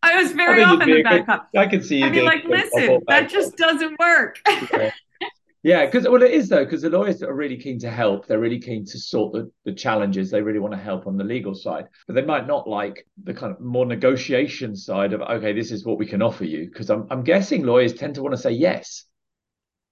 I 0.03 0.23
was 0.23 0.33
very 0.33 0.63
I 0.63 0.71
often 0.71 0.91
the 0.91 1.03
bad 1.03 1.27
cop. 1.27 1.51
I 1.55 1.67
can 1.67 1.83
see 1.83 1.99
you. 1.99 2.07
I'd 2.07 2.13
be 2.13 2.23
like, 2.23 2.45
listen, 2.45 3.03
that 3.09 3.29
just 3.29 3.59
doesn't 3.59 3.99
work. 3.99 4.41
yeah, 5.63 5.85
because 5.85 6.09
well, 6.09 6.23
it 6.23 6.31
is 6.31 6.49
though, 6.49 6.65
because 6.65 6.81
the 6.81 6.89
lawyers 6.89 7.23
are 7.23 7.35
really 7.35 7.59
keen 7.59 7.79
to 7.81 7.91
help. 7.91 8.27
They're 8.27 8.41
really 8.41 8.59
keen 8.59 8.87
to 8.87 8.99
sort 8.99 9.35
the, 9.35 9.53
the 9.67 9.75
challenges. 9.75 10.31
They 10.31 10.41
really 10.41 10.61
want 10.61 10.73
to 10.73 10.81
help 10.81 11.07
on 11.07 11.19
the 11.19 11.25
legal 11.25 11.55
side, 11.55 11.85
but 12.07 12.15
they 12.15 12.25
might 12.25 12.47
not 12.47 12.67
like 12.67 13.07
the 13.23 13.35
kind 13.35 13.53
of 13.53 13.61
more 13.61 13.85
negotiation 13.85 14.75
side 14.77 15.13
of 15.13 15.21
okay, 15.21 15.53
this 15.53 15.71
is 15.71 15.85
what 15.85 15.99
we 15.99 16.07
can 16.07 16.23
offer 16.23 16.47
you. 16.47 16.71
Because 16.71 16.89
I'm 16.89 17.07
I'm 17.11 17.23
guessing 17.23 17.67
lawyers 17.67 17.93
tend 17.93 18.15
to 18.15 18.23
want 18.23 18.35
to 18.35 18.41
say 18.41 18.53
yes. 18.53 19.05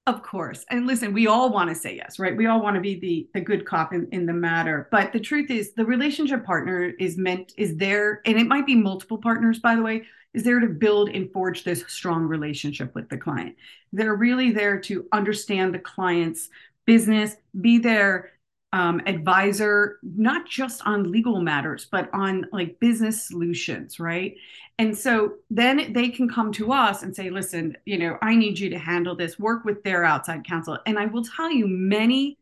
Of 0.08 0.22
course. 0.22 0.64
And 0.68 0.86
listen, 0.86 1.12
we 1.12 1.28
all 1.28 1.50
want 1.50 1.70
to 1.70 1.76
say 1.76 1.94
yes, 1.94 2.18
right? 2.18 2.36
We 2.36 2.46
all 2.46 2.60
want 2.60 2.74
to 2.74 2.80
be 2.80 2.98
the 2.98 3.28
the 3.34 3.40
good 3.40 3.64
cop 3.64 3.92
in, 3.92 4.08
in 4.10 4.26
the 4.26 4.32
matter. 4.32 4.88
But 4.90 5.12
the 5.12 5.20
truth 5.20 5.48
is 5.48 5.74
the 5.74 5.84
relationship 5.84 6.44
partner 6.44 6.92
is 6.98 7.16
meant 7.16 7.52
is 7.56 7.76
there, 7.76 8.20
and 8.26 8.36
it 8.36 8.48
might 8.48 8.66
be 8.66 8.74
multiple 8.74 9.18
partners, 9.18 9.60
by 9.60 9.76
the 9.76 9.82
way, 9.82 10.02
is 10.34 10.42
there 10.42 10.58
to 10.58 10.66
build 10.66 11.08
and 11.08 11.30
forge 11.32 11.62
this 11.62 11.84
strong 11.86 12.24
relationship 12.24 12.92
with 12.96 13.08
the 13.10 13.16
client. 13.16 13.54
They're 13.92 14.16
really 14.16 14.50
there 14.50 14.80
to 14.80 15.06
understand 15.12 15.72
the 15.72 15.78
client's 15.78 16.48
business, 16.84 17.36
be 17.60 17.78
there 17.78 18.32
um, 18.72 19.00
advisor, 19.06 19.98
not 20.02 20.48
just 20.48 20.82
on 20.86 21.10
legal 21.10 21.40
matters, 21.40 21.86
but 21.90 22.08
on 22.14 22.46
like 22.52 22.80
business 22.80 23.26
solutions, 23.28 24.00
right? 24.00 24.34
And 24.78 24.96
so 24.96 25.34
then 25.50 25.92
they 25.92 26.08
can 26.08 26.28
come 26.28 26.52
to 26.52 26.72
us 26.72 27.02
and 27.02 27.14
say, 27.14 27.28
listen, 27.28 27.76
you 27.84 27.98
know, 27.98 28.16
I 28.22 28.34
need 28.34 28.58
you 28.58 28.70
to 28.70 28.78
handle 28.78 29.14
this, 29.14 29.38
work 29.38 29.64
with 29.64 29.82
their 29.84 30.04
outside 30.04 30.44
counsel. 30.44 30.78
And 30.86 30.98
I 30.98 31.06
will 31.06 31.22
tell 31.22 31.52
you, 31.52 31.68
many, 31.68 32.38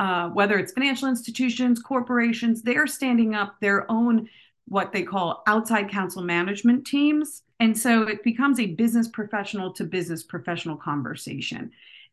uh, 0.00 0.30
whether 0.30 0.58
it's 0.58 0.72
financial 0.72 1.08
institutions, 1.08 1.80
corporations, 1.80 2.62
they're 2.62 2.88
standing 2.88 3.34
up 3.34 3.54
their 3.60 3.90
own 3.90 4.28
what 4.66 4.92
they 4.92 5.02
call 5.02 5.42
outside 5.46 5.90
counsel 5.90 6.22
management 6.22 6.86
teams. 6.86 7.42
And 7.60 7.76
so 7.76 8.02
it 8.02 8.24
becomes 8.24 8.58
a 8.58 8.66
business 8.66 9.08
professional 9.08 9.72
to 9.74 9.84
business 9.84 10.22
professional 10.22 10.76
conversation 10.76 11.70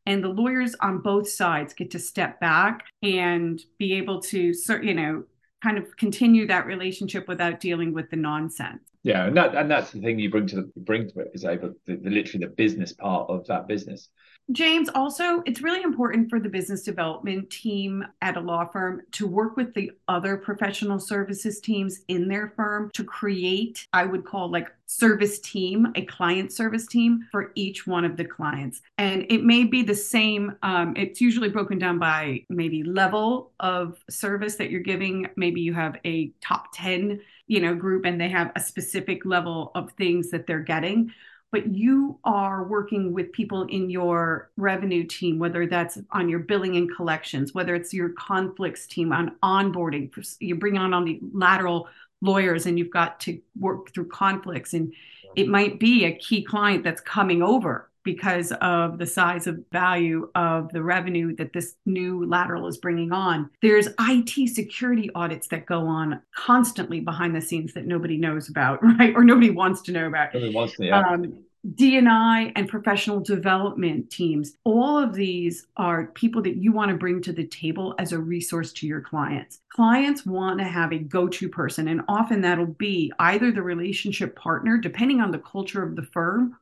and 0.07 0.23
the 0.23 0.29
lawyers 0.29 0.73
on 0.79 0.99
both 0.99 1.29
sides 1.29 1.73
get 1.73 1.91
to 1.91 1.99
step 1.99 2.39
back 2.39 2.85
and 3.03 3.61
be 3.77 3.93
able 3.93 4.21
to 4.21 4.53
you 4.81 4.95
know 4.95 5.23
kind 5.61 5.77
of 5.77 5.95
continue 5.97 6.47
that 6.47 6.65
relationship 6.65 7.27
without 7.27 7.59
dealing 7.59 7.93
with 7.93 8.09
the 8.09 8.15
nonsense. 8.15 8.81
Yeah 9.03 9.25
and 9.25 9.37
that 9.37 9.53
and 9.53 9.69
that's 9.69 9.91
the 9.91 10.01
thing 10.01 10.17
you 10.17 10.31
bring 10.31 10.47
to 10.47 10.55
the 10.55 10.71
bring 10.77 11.09
to 11.09 11.19
it 11.19 11.31
is 11.33 11.45
able 11.45 11.73
the, 11.85 11.97
the 11.97 12.09
literally 12.09 12.45
the 12.45 12.53
business 12.53 12.93
part 12.93 13.29
of 13.29 13.45
that 13.47 13.67
business 13.67 14.09
James, 14.53 14.87
also, 14.95 15.41
it's 15.45 15.61
really 15.61 15.81
important 15.81 16.29
for 16.29 16.39
the 16.39 16.47
business 16.47 16.83
development 16.83 17.49
team 17.49 18.05
at 18.21 18.37
a 18.37 18.39
law 18.39 18.65
firm 18.65 19.01
to 19.11 19.27
work 19.27 19.57
with 19.57 19.73
the 19.73 19.91
other 20.07 20.37
professional 20.37 20.99
services 20.99 21.59
teams 21.59 22.01
in 22.07 22.29
their 22.29 22.53
firm 22.55 22.89
to 22.93 23.03
create, 23.03 23.85
I 23.91 24.05
would 24.05 24.23
call 24.23 24.49
like 24.49 24.71
service 24.85 25.39
team, 25.39 25.91
a 25.95 26.05
client 26.05 26.53
service 26.53 26.87
team 26.87 27.27
for 27.29 27.51
each 27.55 27.85
one 27.85 28.05
of 28.05 28.15
the 28.15 28.23
clients. 28.23 28.81
And 28.97 29.25
it 29.29 29.43
may 29.43 29.65
be 29.65 29.83
the 29.83 29.95
same, 29.95 30.55
um, 30.63 30.95
it's 30.95 31.19
usually 31.19 31.49
broken 31.49 31.77
down 31.77 31.99
by 31.99 32.45
maybe 32.47 32.83
level 32.83 33.51
of 33.59 34.01
service 34.09 34.55
that 34.55 34.69
you're 34.69 34.79
giving. 34.79 35.27
Maybe 35.35 35.59
you 35.59 35.73
have 35.73 35.97
a 36.05 36.31
top 36.39 36.67
10 36.73 37.19
you 37.49 37.61
know 37.61 37.73
group 37.73 38.05
and 38.05 38.19
they 38.19 38.27
have 38.27 38.51
a 38.55 38.59
specific 38.59 39.25
level 39.25 39.71
of 39.73 39.91
things 39.93 40.31
that 40.31 40.45
they're 40.45 40.59
getting 40.59 41.13
but 41.51 41.73
you 41.73 42.19
are 42.23 42.65
working 42.65 43.13
with 43.13 43.31
people 43.31 43.63
in 43.63 43.89
your 43.89 44.49
revenue 44.57 45.05
team, 45.05 45.39
whether 45.39 45.65
that's 45.65 45.97
on 46.11 46.27
your 46.27 46.39
billing 46.39 46.75
and 46.75 46.93
collections, 46.93 47.53
whether 47.53 47.73
it's 47.73 47.93
your 47.93 48.09
conflicts 48.09 48.85
team 48.85 49.13
on 49.13 49.35
onboarding. 49.41 50.11
You 50.39 50.55
bring 50.55 50.77
on 50.77 50.93
on 50.93 51.05
the 51.05 51.19
lateral 51.31 51.87
lawyers 52.21 52.65
and 52.65 52.77
you've 52.77 52.91
got 52.91 53.19
to 53.21 53.39
work 53.57 53.93
through 53.93 54.09
conflicts. 54.09 54.73
And 54.73 54.93
it 55.35 55.43
mm-hmm. 55.43 55.51
might 55.51 55.79
be 55.79 56.05
a 56.05 56.15
key 56.15 56.43
client 56.43 56.83
that's 56.83 57.01
coming 57.01 57.41
over 57.41 57.86
because 58.07 58.53
of 58.61 58.97
the 58.99 59.05
size 59.05 59.47
of 59.47 59.59
value 59.69 60.29
of 60.33 60.71
the 60.71 60.81
revenue 60.81 61.35
that 61.35 61.51
this 61.51 61.75
new 61.85 62.25
lateral 62.25 62.65
is 62.65 62.77
bringing 62.77 63.11
on. 63.11 63.49
There's 63.61 63.89
IT 63.99 64.55
security 64.55 65.11
audits 65.13 65.49
that 65.49 65.65
go 65.65 65.85
on 65.85 66.21
constantly 66.33 67.01
behind 67.01 67.35
the 67.35 67.41
scenes 67.41 67.73
that 67.73 67.85
nobody 67.85 68.15
knows 68.15 68.47
about, 68.47 68.81
right? 68.97 69.13
Or 69.13 69.25
nobody 69.25 69.49
wants 69.49 69.81
to 69.83 69.91
know 69.91 70.07
about. 70.07 70.33
Nobody 70.33 70.55
wants 70.55 70.77
to, 70.77 70.85
yeah. 70.85 71.01
Um, 71.01 71.43
D&I 71.75 72.53
and 72.55 72.69
professional 72.69 73.19
development 73.19 74.09
teams. 74.09 74.55
All 74.63 74.97
of 74.97 75.13
these 75.13 75.67
are 75.75 76.05
people 76.07 76.41
that 76.43 76.55
you 76.55 76.71
want 76.71 76.91
to 76.91 76.97
bring 76.97 77.21
to 77.23 77.33
the 77.33 77.45
table 77.45 77.93
as 77.99 78.13
a 78.13 78.19
resource 78.19 78.71
to 78.73 78.87
your 78.87 79.01
clients. 79.01 79.59
Clients 79.73 80.25
want 80.25 80.59
to 80.59 80.65
have 80.65 80.93
a 80.93 80.99
go-to 80.99 81.49
person 81.49 81.89
and 81.89 82.03
often 82.07 82.39
that'll 82.39 82.67
be 82.67 83.11
either 83.19 83.51
the 83.51 83.61
relationship 83.61 84.33
partner 84.37 84.77
depending 84.77 85.19
on 85.19 85.31
the 85.31 85.39
culture 85.39 85.83
of 85.83 85.97
the 85.97 86.03
firm 86.03 86.55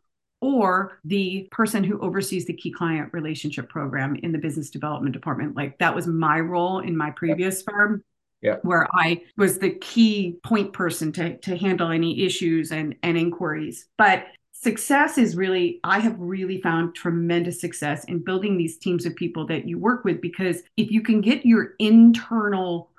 or 0.46 1.00
the 1.04 1.48
person 1.52 1.84
who 1.84 2.00
oversees 2.02 2.46
the 2.46 2.54
key 2.54 2.72
client 2.72 3.10
relationship 3.14 3.68
program 3.68 4.16
in 4.22 4.32
the 4.32 4.38
business 4.38 4.70
development 4.70 5.14
department. 5.14 5.56
Like 5.56 5.80
that 5.80 5.96
was 5.96 6.06
my 6.06 6.40
role 6.40 6.80
in 6.80 6.96
my 6.96 7.10
previous 7.12 7.64
firm. 7.64 8.04
Yeah. 8.42 8.58
Where 8.62 8.88
I 8.94 9.24
was 9.38 9.58
the 9.58 9.72
key 9.72 10.38
point 10.46 10.72
person 10.72 11.12
to, 11.14 11.38
to 11.38 11.58
handle 11.58 11.90
any 11.90 12.26
issues 12.26 12.72
and, 12.72 12.96
and 13.02 13.18
inquiries. 13.18 13.88
But 13.98 14.26
success 14.52 15.18
is 15.18 15.36
really, 15.36 15.80
I 15.84 15.98
have 16.00 16.20
really 16.20 16.62
found 16.62 16.94
tremendous 16.94 17.60
success 17.60 18.04
in 18.04 18.24
building 18.24 18.56
these 18.56 18.78
teams 18.78 19.08
of 19.08 19.16
people 19.16 19.48
that 19.48 19.68
you 19.68 19.80
work 19.80 20.06
with 20.06 20.22
because 20.22 20.62
if 20.78 20.92
you 20.92 21.02
can 21.02 21.22
get 21.22 21.44
your 21.44 21.74
internal 21.80 22.92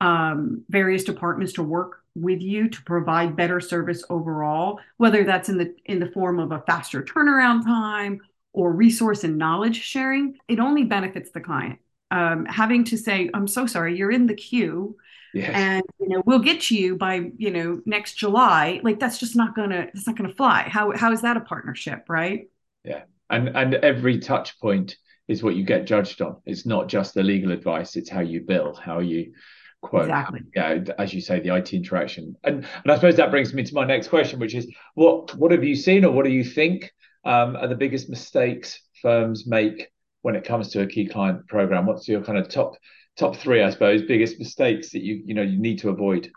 um, 0.00 0.64
various 0.70 1.04
departments 1.04 1.52
to 1.54 1.62
work 1.62 1.97
with 2.22 2.40
you 2.40 2.68
to 2.68 2.82
provide 2.82 3.36
better 3.36 3.60
service 3.60 4.04
overall 4.10 4.80
whether 4.96 5.24
that's 5.24 5.48
in 5.48 5.58
the 5.58 5.74
in 5.86 5.98
the 5.98 6.10
form 6.10 6.38
of 6.38 6.52
a 6.52 6.62
faster 6.66 7.02
turnaround 7.02 7.64
time 7.64 8.20
or 8.52 8.72
resource 8.72 9.24
and 9.24 9.38
knowledge 9.38 9.82
sharing 9.82 10.36
it 10.48 10.58
only 10.58 10.84
benefits 10.84 11.30
the 11.30 11.40
client. 11.40 11.78
Um, 12.10 12.46
having 12.46 12.84
to 12.84 12.96
say 12.96 13.28
i'm 13.34 13.46
so 13.46 13.66
sorry 13.66 13.96
you're 13.96 14.10
in 14.10 14.26
the 14.26 14.34
queue 14.34 14.96
yes. 15.34 15.50
and 15.54 15.82
you 16.00 16.08
know 16.08 16.22
we'll 16.24 16.38
get 16.38 16.60
to 16.62 16.76
you 16.76 16.96
by 16.96 17.30
you 17.36 17.50
know 17.50 17.80
next 17.86 18.14
july 18.14 18.80
like 18.82 18.98
that's 18.98 19.18
just 19.18 19.36
not 19.36 19.54
gonna 19.54 19.86
that's 19.92 20.06
not 20.06 20.16
gonna 20.16 20.34
fly. 20.34 20.62
How 20.62 20.96
how 20.96 21.12
is 21.12 21.22
that 21.22 21.36
a 21.36 21.40
partnership 21.40 22.04
right? 22.08 22.48
Yeah. 22.84 23.02
And 23.30 23.48
and 23.48 23.74
every 23.74 24.18
touch 24.18 24.58
point 24.60 24.96
is 25.26 25.42
what 25.42 25.56
you 25.56 25.64
get 25.64 25.84
judged 25.84 26.22
on. 26.22 26.36
It's 26.46 26.64
not 26.64 26.88
just 26.88 27.14
the 27.14 27.22
legal 27.22 27.52
advice 27.52 27.96
it's 27.96 28.10
how 28.10 28.20
you 28.20 28.40
bill 28.40 28.74
how 28.74 29.00
you 29.00 29.32
quote. 29.80 30.04
Exactly. 30.04 30.40
yeah 30.54 30.78
as 30.98 31.14
you 31.14 31.20
say 31.20 31.40
the 31.40 31.54
IT 31.54 31.72
interaction. 31.72 32.34
And 32.44 32.66
and 32.82 32.92
I 32.92 32.94
suppose 32.94 33.16
that 33.16 33.30
brings 33.30 33.54
me 33.54 33.62
to 33.62 33.74
my 33.74 33.84
next 33.84 34.08
question 34.08 34.38
which 34.38 34.54
is 34.54 34.66
what 34.94 35.34
what 35.36 35.52
have 35.52 35.64
you 35.64 35.74
seen 35.74 36.04
or 36.04 36.12
what 36.12 36.24
do 36.24 36.30
you 36.30 36.44
think 36.44 36.92
um, 37.24 37.56
are 37.56 37.68
the 37.68 37.74
biggest 37.74 38.08
mistakes 38.08 38.80
firms 39.02 39.46
make 39.46 39.88
when 40.22 40.34
it 40.34 40.44
comes 40.44 40.68
to 40.70 40.82
a 40.82 40.86
key 40.86 41.06
client 41.06 41.46
program? 41.48 41.86
What's 41.86 42.08
your 42.08 42.22
kind 42.22 42.38
of 42.38 42.48
top 42.48 42.74
top 43.16 43.36
three 43.36 43.62
I 43.62 43.70
suppose 43.70 44.02
biggest 44.02 44.38
mistakes 44.38 44.90
that 44.92 45.02
you 45.02 45.22
you 45.24 45.34
know 45.34 45.42
you 45.42 45.58
need 45.58 45.78
to 45.80 45.90
avoid? 45.90 46.30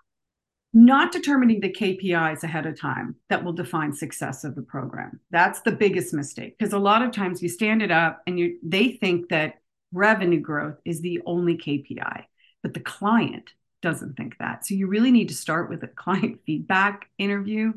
Not 0.73 1.11
determining 1.11 1.59
the 1.59 1.71
KPIs 1.71 2.43
ahead 2.43 2.65
of 2.65 2.79
time 2.79 3.17
that 3.29 3.43
will 3.43 3.51
define 3.51 3.91
success 3.91 4.45
of 4.45 4.55
the 4.55 4.61
program. 4.61 5.19
That's 5.29 5.59
the 5.61 5.73
biggest 5.73 6.13
mistake 6.13 6.57
because 6.57 6.73
a 6.73 6.79
lot 6.79 7.01
of 7.01 7.11
times 7.11 7.41
you 7.41 7.49
stand 7.49 7.81
it 7.81 7.91
up 7.91 8.21
and 8.25 8.39
you 8.39 8.57
they 8.63 8.93
think 8.93 9.29
that 9.29 9.55
revenue 9.91 10.39
growth 10.39 10.77
is 10.85 11.01
the 11.01 11.19
only 11.25 11.57
KPI, 11.57 12.23
but 12.61 12.73
the 12.73 12.79
client 12.79 13.51
doesn't 13.81 14.15
think 14.15 14.37
that. 14.37 14.65
So 14.65 14.75
you 14.75 14.87
really 14.87 15.11
need 15.11 15.29
to 15.29 15.35
start 15.35 15.69
with 15.69 15.83
a 15.83 15.87
client 16.03 16.39
feedback 16.45 17.09
interview 17.17 17.73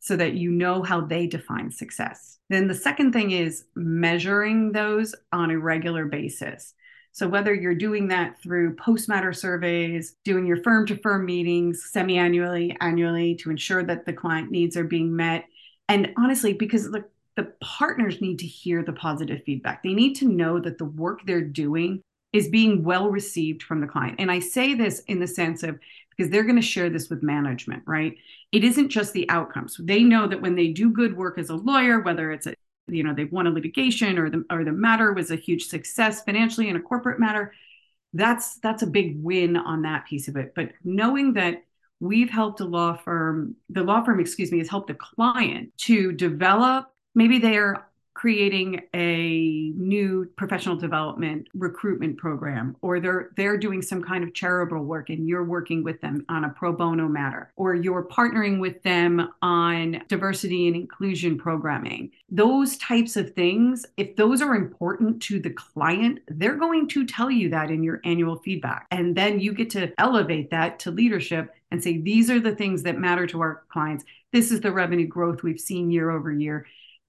so 0.00 0.16
that 0.16 0.34
you 0.34 0.50
know 0.50 0.82
how 0.82 1.00
they 1.00 1.26
define 1.26 1.70
success. 1.70 2.38
Then 2.50 2.68
the 2.68 2.74
second 2.74 3.12
thing 3.12 3.30
is 3.30 3.64
measuring 3.74 4.72
those 4.72 5.14
on 5.32 5.50
a 5.50 5.58
regular 5.58 6.04
basis. 6.04 6.74
So 7.12 7.28
whether 7.28 7.54
you're 7.54 7.76
doing 7.76 8.08
that 8.08 8.42
through 8.42 8.74
post-matter 8.74 9.32
surveys, 9.32 10.16
doing 10.24 10.46
your 10.46 10.62
firm 10.62 10.84
to 10.86 10.96
firm 10.98 11.24
meetings 11.24 11.88
semi-annually, 11.90 12.76
annually 12.80 13.36
to 13.36 13.50
ensure 13.50 13.84
that 13.84 14.04
the 14.04 14.12
client 14.12 14.50
needs 14.50 14.76
are 14.76 14.84
being 14.84 15.14
met. 15.14 15.44
And 15.88 16.12
honestly, 16.18 16.52
because 16.52 16.90
the, 16.90 17.04
the 17.36 17.52
partners 17.62 18.20
need 18.20 18.40
to 18.40 18.46
hear 18.46 18.82
the 18.82 18.92
positive 18.92 19.42
feedback. 19.44 19.82
They 19.82 19.94
need 19.94 20.14
to 20.14 20.28
know 20.28 20.60
that 20.60 20.78
the 20.78 20.84
work 20.84 21.20
they're 21.24 21.40
doing 21.40 22.02
is 22.34 22.48
being 22.48 22.82
well 22.82 23.08
received 23.08 23.62
from 23.62 23.80
the 23.80 23.86
client. 23.86 24.16
And 24.18 24.30
I 24.30 24.40
say 24.40 24.74
this 24.74 25.00
in 25.06 25.20
the 25.20 25.26
sense 25.26 25.62
of 25.62 25.78
because 26.10 26.30
they're 26.30 26.42
going 26.42 26.56
to 26.56 26.62
share 26.62 26.90
this 26.90 27.08
with 27.08 27.22
management, 27.22 27.84
right? 27.86 28.14
It 28.52 28.64
isn't 28.64 28.90
just 28.90 29.12
the 29.12 29.28
outcomes. 29.30 29.76
They 29.80 30.02
know 30.02 30.26
that 30.26 30.42
when 30.42 30.56
they 30.56 30.68
do 30.68 30.90
good 30.90 31.16
work 31.16 31.38
as 31.38 31.48
a 31.48 31.56
lawyer, 31.56 32.00
whether 32.00 32.32
it's 32.32 32.46
a 32.46 32.54
you 32.86 33.02
know 33.02 33.14
they've 33.14 33.32
won 33.32 33.46
a 33.46 33.50
litigation 33.50 34.18
or 34.18 34.28
the 34.28 34.44
or 34.50 34.64
the 34.64 34.72
matter 34.72 35.12
was 35.12 35.30
a 35.30 35.36
huge 35.36 35.64
success 35.64 36.22
financially 36.22 36.68
in 36.68 36.76
a 36.76 36.80
corporate 36.82 37.18
matter 37.18 37.54
that's 38.12 38.58
that's 38.58 38.82
a 38.82 38.86
big 38.86 39.22
win 39.22 39.56
on 39.56 39.80
that 39.82 40.04
piece 40.04 40.28
of 40.28 40.36
it 40.36 40.52
but 40.54 40.70
knowing 40.84 41.32
that 41.32 41.64
we've 42.00 42.28
helped 42.28 42.60
a 42.60 42.64
law 42.64 42.94
firm 42.94 43.56
the 43.70 43.82
law 43.82 44.04
firm 44.04 44.20
excuse 44.20 44.52
me 44.52 44.58
has 44.58 44.68
helped 44.68 44.90
a 44.90 44.94
client 44.94 45.72
to 45.78 46.12
develop 46.12 46.92
maybe 47.14 47.38
they're 47.38 47.86
creating 48.24 48.80
a 48.94 49.70
new 49.76 50.26
professional 50.36 50.74
development 50.74 51.46
recruitment 51.52 52.16
program 52.16 52.74
or 52.80 52.98
they're 52.98 53.28
they're 53.36 53.58
doing 53.58 53.82
some 53.82 54.02
kind 54.02 54.24
of 54.24 54.32
charitable 54.32 54.82
work 54.82 55.10
and 55.10 55.28
you're 55.28 55.44
working 55.44 55.84
with 55.84 56.00
them 56.00 56.24
on 56.30 56.44
a 56.44 56.48
pro 56.48 56.72
bono 56.72 57.06
matter 57.06 57.52
or 57.56 57.74
you're 57.74 58.08
partnering 58.08 58.58
with 58.58 58.82
them 58.82 59.28
on 59.42 60.00
diversity 60.08 60.66
and 60.66 60.74
inclusion 60.74 61.36
programming. 61.36 62.10
Those 62.30 62.78
types 62.78 63.18
of 63.18 63.34
things 63.34 63.84
if 63.98 64.16
those 64.16 64.40
are 64.40 64.54
important 64.54 65.20
to 65.24 65.38
the 65.38 65.50
client 65.50 66.20
they're 66.28 66.56
going 66.56 66.88
to 66.88 67.04
tell 67.04 67.30
you 67.30 67.50
that 67.50 67.70
in 67.70 67.82
your 67.82 68.00
annual 68.06 68.36
feedback. 68.36 68.86
And 68.90 69.14
then 69.14 69.38
you 69.38 69.52
get 69.52 69.68
to 69.72 69.92
elevate 69.98 70.48
that 70.48 70.78
to 70.78 70.90
leadership 70.90 71.54
and 71.70 71.84
say 71.84 71.98
these 71.98 72.30
are 72.30 72.40
the 72.40 72.56
things 72.56 72.84
that 72.84 72.96
matter 72.96 73.26
to 73.26 73.42
our 73.42 73.64
clients. 73.68 74.06
This 74.32 74.50
is 74.50 74.62
the 74.62 74.72
revenue 74.72 75.06
growth 75.06 75.42
we've 75.42 75.60
seen 75.60 75.90
year 75.90 76.10
over 76.10 76.32
year 76.32 76.64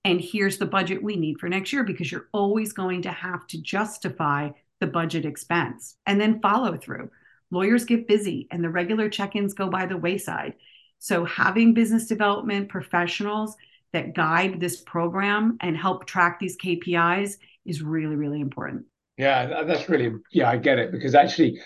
and 0.05 0.21
here's 0.21 0.59
the 0.59 0.67
budget 0.67 1.03
we 1.03 1.15
need 1.15 1.39
for 1.39 1.49
next 1.49 1.73
year 1.73 1.83
because 1.83 2.11
you're 2.11 2.29
always 2.31 2.71
going 2.71 3.01
to 3.01 3.11
have 3.11 3.45
to 3.47 3.61
justify 3.61 4.51
the 4.79 4.87
budget 4.87 5.25
expense 5.25 5.97
and 6.05 6.21
then 6.21 6.39
follow 6.41 6.77
through. 6.77 7.09
Lawyers 7.49 7.85
get 7.85 8.07
busy 8.07 8.47
and 8.51 8.63
the 8.63 8.69
regular 8.69 9.09
check 9.09 9.35
ins 9.35 9.55
go 9.55 9.67
by 9.67 9.87
the 9.87 9.97
wayside. 9.97 10.53
So, 10.99 11.25
having 11.25 11.73
business 11.73 12.05
development 12.05 12.69
professionals 12.69 13.55
that 13.93 14.15
guide 14.15 14.59
this 14.59 14.81
program 14.81 15.57
and 15.61 15.75
help 15.75 16.05
track 16.05 16.39
these 16.39 16.57
KPIs 16.57 17.33
is 17.65 17.81
really, 17.81 18.15
really 18.15 18.41
important. 18.41 18.85
Yeah, 19.17 19.63
that's 19.63 19.89
really, 19.89 20.11
yeah, 20.31 20.49
I 20.49 20.57
get 20.57 20.77
it 20.77 20.91
because 20.91 21.15
actually, 21.15 21.59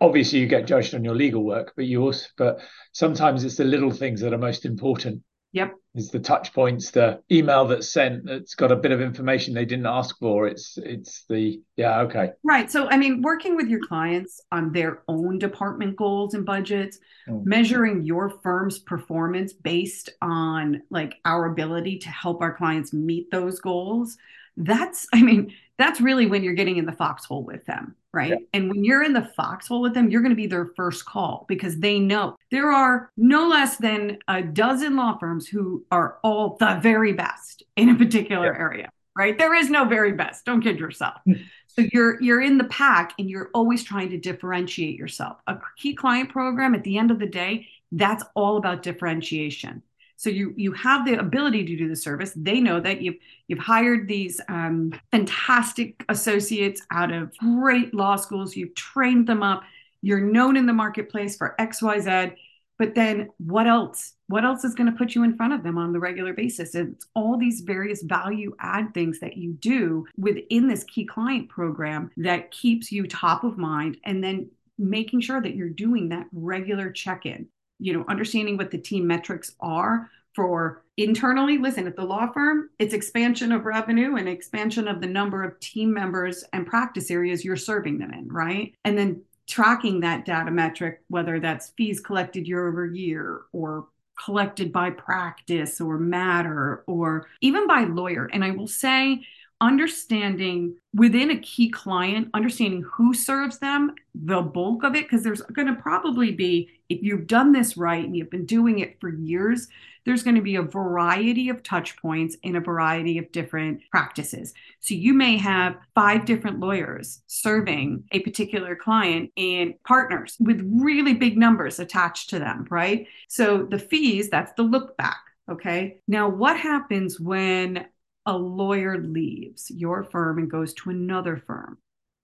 obviously 0.00 0.40
you 0.40 0.46
get 0.46 0.66
judged 0.66 0.94
on 0.94 1.04
your 1.04 1.14
legal 1.14 1.44
work, 1.44 1.72
but 1.76 1.84
you 1.84 2.02
also, 2.02 2.26
but 2.36 2.60
sometimes 2.92 3.44
it's 3.44 3.56
the 3.56 3.64
little 3.64 3.90
things 3.90 4.20
that 4.20 4.32
are 4.32 4.38
most 4.38 4.64
important 4.64 5.22
Yep. 5.54 5.74
It's 5.94 6.10
the 6.10 6.18
touch 6.18 6.52
points, 6.52 6.90
the 6.90 7.20
email 7.30 7.64
that's 7.64 7.92
sent 7.92 8.26
that's 8.26 8.56
got 8.56 8.72
a 8.72 8.76
bit 8.76 8.90
of 8.90 9.00
information 9.00 9.54
they 9.54 9.64
didn't 9.64 9.86
ask 9.86 10.18
for. 10.18 10.48
It's 10.48 10.76
it's 10.78 11.24
the 11.28 11.62
yeah, 11.76 12.00
okay. 12.00 12.32
Right. 12.42 12.68
So 12.68 12.88
I 12.88 12.96
mean, 12.96 13.22
working 13.22 13.54
with 13.54 13.68
your 13.68 13.78
clients 13.86 14.40
on 14.50 14.72
their 14.72 15.04
own 15.06 15.38
department 15.38 15.94
goals 15.94 16.34
and 16.34 16.44
budgets, 16.44 16.98
mm. 17.28 17.44
measuring 17.44 18.02
your 18.02 18.30
firm's 18.42 18.80
performance 18.80 19.52
based 19.52 20.10
on 20.20 20.82
like 20.90 21.14
our 21.24 21.46
ability 21.46 22.00
to 22.00 22.08
help 22.08 22.42
our 22.42 22.56
clients 22.56 22.92
meet 22.92 23.30
those 23.30 23.60
goals. 23.60 24.16
That's, 24.56 25.06
I 25.14 25.22
mean, 25.22 25.54
that's 25.78 26.00
really 26.00 26.26
when 26.26 26.42
you're 26.42 26.54
getting 26.54 26.78
in 26.78 26.86
the 26.86 26.92
foxhole 26.92 27.44
with 27.44 27.64
them, 27.66 27.94
right? 28.14 28.30
Yeah. 28.30 28.36
And 28.52 28.70
when 28.70 28.84
you're 28.84 29.02
in 29.02 29.12
the 29.12 29.30
foxhole 29.36 29.80
with 29.80 29.94
them, 29.94 30.10
you're 30.10 30.22
going 30.22 30.30
to 30.30 30.36
be 30.36 30.46
their 30.46 30.70
first 30.76 31.04
call 31.04 31.44
because 31.48 31.78
they 31.78 31.98
know 31.98 32.36
there 32.50 32.70
are 32.70 33.10
no 33.16 33.48
less 33.48 33.76
than 33.76 34.18
a 34.28 34.42
dozen 34.42 34.96
law 34.96 35.18
firms 35.18 35.46
who 35.46 35.84
are 35.90 36.18
all 36.22 36.56
the 36.58 36.78
very 36.80 37.12
best 37.12 37.62
in 37.76 37.88
a 37.88 37.94
particular 37.94 38.52
yeah. 38.52 38.60
area, 38.60 38.90
right? 39.16 39.36
There 39.36 39.54
is 39.54 39.68
no 39.68 39.84
very 39.84 40.12
best. 40.12 40.44
Don't 40.44 40.62
kid 40.62 40.78
yourself. 40.78 41.16
Hmm. 41.26 41.32
so 41.66 41.84
you're 41.92 42.22
you're 42.22 42.40
in 42.40 42.56
the 42.56 42.64
pack 42.64 43.12
and 43.18 43.28
you're 43.28 43.50
always 43.52 43.82
trying 43.82 44.10
to 44.10 44.18
differentiate 44.18 44.96
yourself. 44.96 45.38
A 45.46 45.58
key 45.76 45.94
client 45.94 46.30
program 46.30 46.74
at 46.74 46.84
the 46.84 46.96
end 46.96 47.10
of 47.10 47.18
the 47.18 47.26
day, 47.26 47.68
that's 47.92 48.24
all 48.34 48.56
about 48.56 48.82
differentiation. 48.82 49.82
So 50.16 50.30
you 50.30 50.54
you 50.56 50.72
have 50.72 51.04
the 51.04 51.14
ability 51.14 51.64
to 51.64 51.76
do 51.76 51.88
the 51.88 51.96
service. 51.96 52.32
They 52.36 52.60
know 52.60 52.80
that 52.80 53.02
you've 53.02 53.16
you've 53.48 53.58
hired 53.58 54.08
these 54.08 54.40
um, 54.48 54.92
fantastic 55.10 56.04
associates 56.08 56.82
out 56.90 57.12
of 57.12 57.36
great 57.38 57.94
law 57.94 58.16
schools. 58.16 58.56
You've 58.56 58.74
trained 58.74 59.26
them 59.26 59.42
up. 59.42 59.62
You're 60.02 60.20
known 60.20 60.56
in 60.56 60.66
the 60.66 60.72
marketplace 60.72 61.36
for 61.36 61.60
X 61.60 61.82
Y 61.82 62.00
Z. 62.00 62.36
But 62.78 62.94
then 62.94 63.30
what 63.38 63.66
else? 63.66 64.14
What 64.26 64.44
else 64.44 64.64
is 64.64 64.74
going 64.74 64.90
to 64.90 64.98
put 64.98 65.14
you 65.14 65.22
in 65.22 65.36
front 65.36 65.52
of 65.52 65.62
them 65.62 65.78
on 65.78 65.92
the 65.92 66.00
regular 66.00 66.32
basis? 66.32 66.74
It's 66.74 67.06
all 67.14 67.38
these 67.38 67.60
various 67.60 68.02
value 68.02 68.54
add 68.58 68.92
things 68.94 69.20
that 69.20 69.36
you 69.36 69.52
do 69.52 70.06
within 70.16 70.66
this 70.66 70.82
key 70.84 71.04
client 71.04 71.48
program 71.48 72.10
that 72.16 72.50
keeps 72.50 72.90
you 72.90 73.06
top 73.06 73.44
of 73.44 73.58
mind 73.58 73.98
and 74.04 74.24
then 74.24 74.50
making 74.76 75.20
sure 75.20 75.40
that 75.40 75.54
you're 75.54 75.68
doing 75.68 76.08
that 76.08 76.26
regular 76.32 76.90
check 76.90 77.26
in 77.26 77.46
you 77.84 77.92
know 77.92 78.04
understanding 78.08 78.56
what 78.56 78.70
the 78.70 78.78
team 78.78 79.06
metrics 79.06 79.54
are 79.60 80.10
for 80.34 80.82
internally 80.96 81.58
listen 81.58 81.86
at 81.86 81.96
the 81.96 82.04
law 82.04 82.32
firm 82.32 82.70
it's 82.78 82.94
expansion 82.94 83.52
of 83.52 83.66
revenue 83.66 84.16
and 84.16 84.28
expansion 84.28 84.88
of 84.88 85.00
the 85.00 85.06
number 85.06 85.44
of 85.44 85.58
team 85.60 85.92
members 85.92 86.44
and 86.52 86.66
practice 86.66 87.10
areas 87.10 87.44
you're 87.44 87.56
serving 87.56 87.98
them 87.98 88.12
in 88.12 88.26
right? 88.28 88.74
And 88.84 88.96
then 88.96 89.22
tracking 89.46 90.00
that 90.00 90.24
data 90.24 90.50
metric 90.50 91.02
whether 91.08 91.38
that's 91.38 91.72
fees 91.76 92.00
collected 92.00 92.48
year 92.48 92.66
over 92.66 92.86
year 92.86 93.42
or 93.52 93.88
collected 94.24 94.72
by 94.72 94.90
practice 94.90 95.80
or 95.80 95.98
matter 95.98 96.84
or 96.86 97.26
even 97.42 97.66
by 97.66 97.84
lawyer. 97.84 98.30
And 98.32 98.44
i 98.44 98.50
will 98.52 98.68
say 98.68 99.26
understanding 99.64 100.76
within 100.94 101.30
a 101.30 101.38
key 101.38 101.70
client, 101.70 102.28
understanding 102.34 102.82
who 102.82 103.14
serves 103.14 103.58
them, 103.58 103.94
the 104.14 104.42
bulk 104.42 104.84
of 104.84 104.94
it, 104.94 105.04
because 105.04 105.22
there's 105.22 105.40
going 105.40 105.66
to 105.66 105.80
probably 105.80 106.30
be, 106.30 106.68
if 106.90 107.02
you've 107.02 107.26
done 107.26 107.50
this 107.50 107.74
right 107.78 108.04
and 108.04 108.14
you've 108.14 108.30
been 108.30 108.44
doing 108.44 108.80
it 108.80 109.00
for 109.00 109.08
years, 109.08 109.68
there's 110.04 110.22
going 110.22 110.36
to 110.36 110.42
be 110.42 110.56
a 110.56 110.62
variety 110.62 111.48
of 111.48 111.62
touch 111.62 111.96
points 111.96 112.36
in 112.42 112.56
a 112.56 112.60
variety 112.60 113.16
of 113.16 113.32
different 113.32 113.80
practices. 113.90 114.52
So 114.80 114.92
you 114.92 115.14
may 115.14 115.38
have 115.38 115.76
five 115.94 116.26
different 116.26 116.60
lawyers 116.60 117.22
serving 117.26 118.04
a 118.12 118.20
particular 118.20 118.76
client 118.76 119.30
and 119.38 119.82
partners 119.82 120.36
with 120.38 120.60
really 120.74 121.14
big 121.14 121.38
numbers 121.38 121.78
attached 121.78 122.28
to 122.30 122.38
them, 122.38 122.66
right? 122.70 123.06
So 123.28 123.62
the 123.62 123.78
fees, 123.78 124.28
that's 124.28 124.52
the 124.58 124.62
look 124.62 124.94
back. 124.98 125.22
Okay. 125.50 125.98
Now, 126.08 126.28
what 126.28 126.58
happens 126.58 127.20
when 127.20 127.86
a 128.26 128.36
lawyer 128.36 128.98
leaves 128.98 129.70
your 129.70 130.04
firm 130.04 130.38
and 130.38 130.50
goes 130.50 130.72
to 130.74 130.90
another 130.90 131.36
firm. 131.36 131.78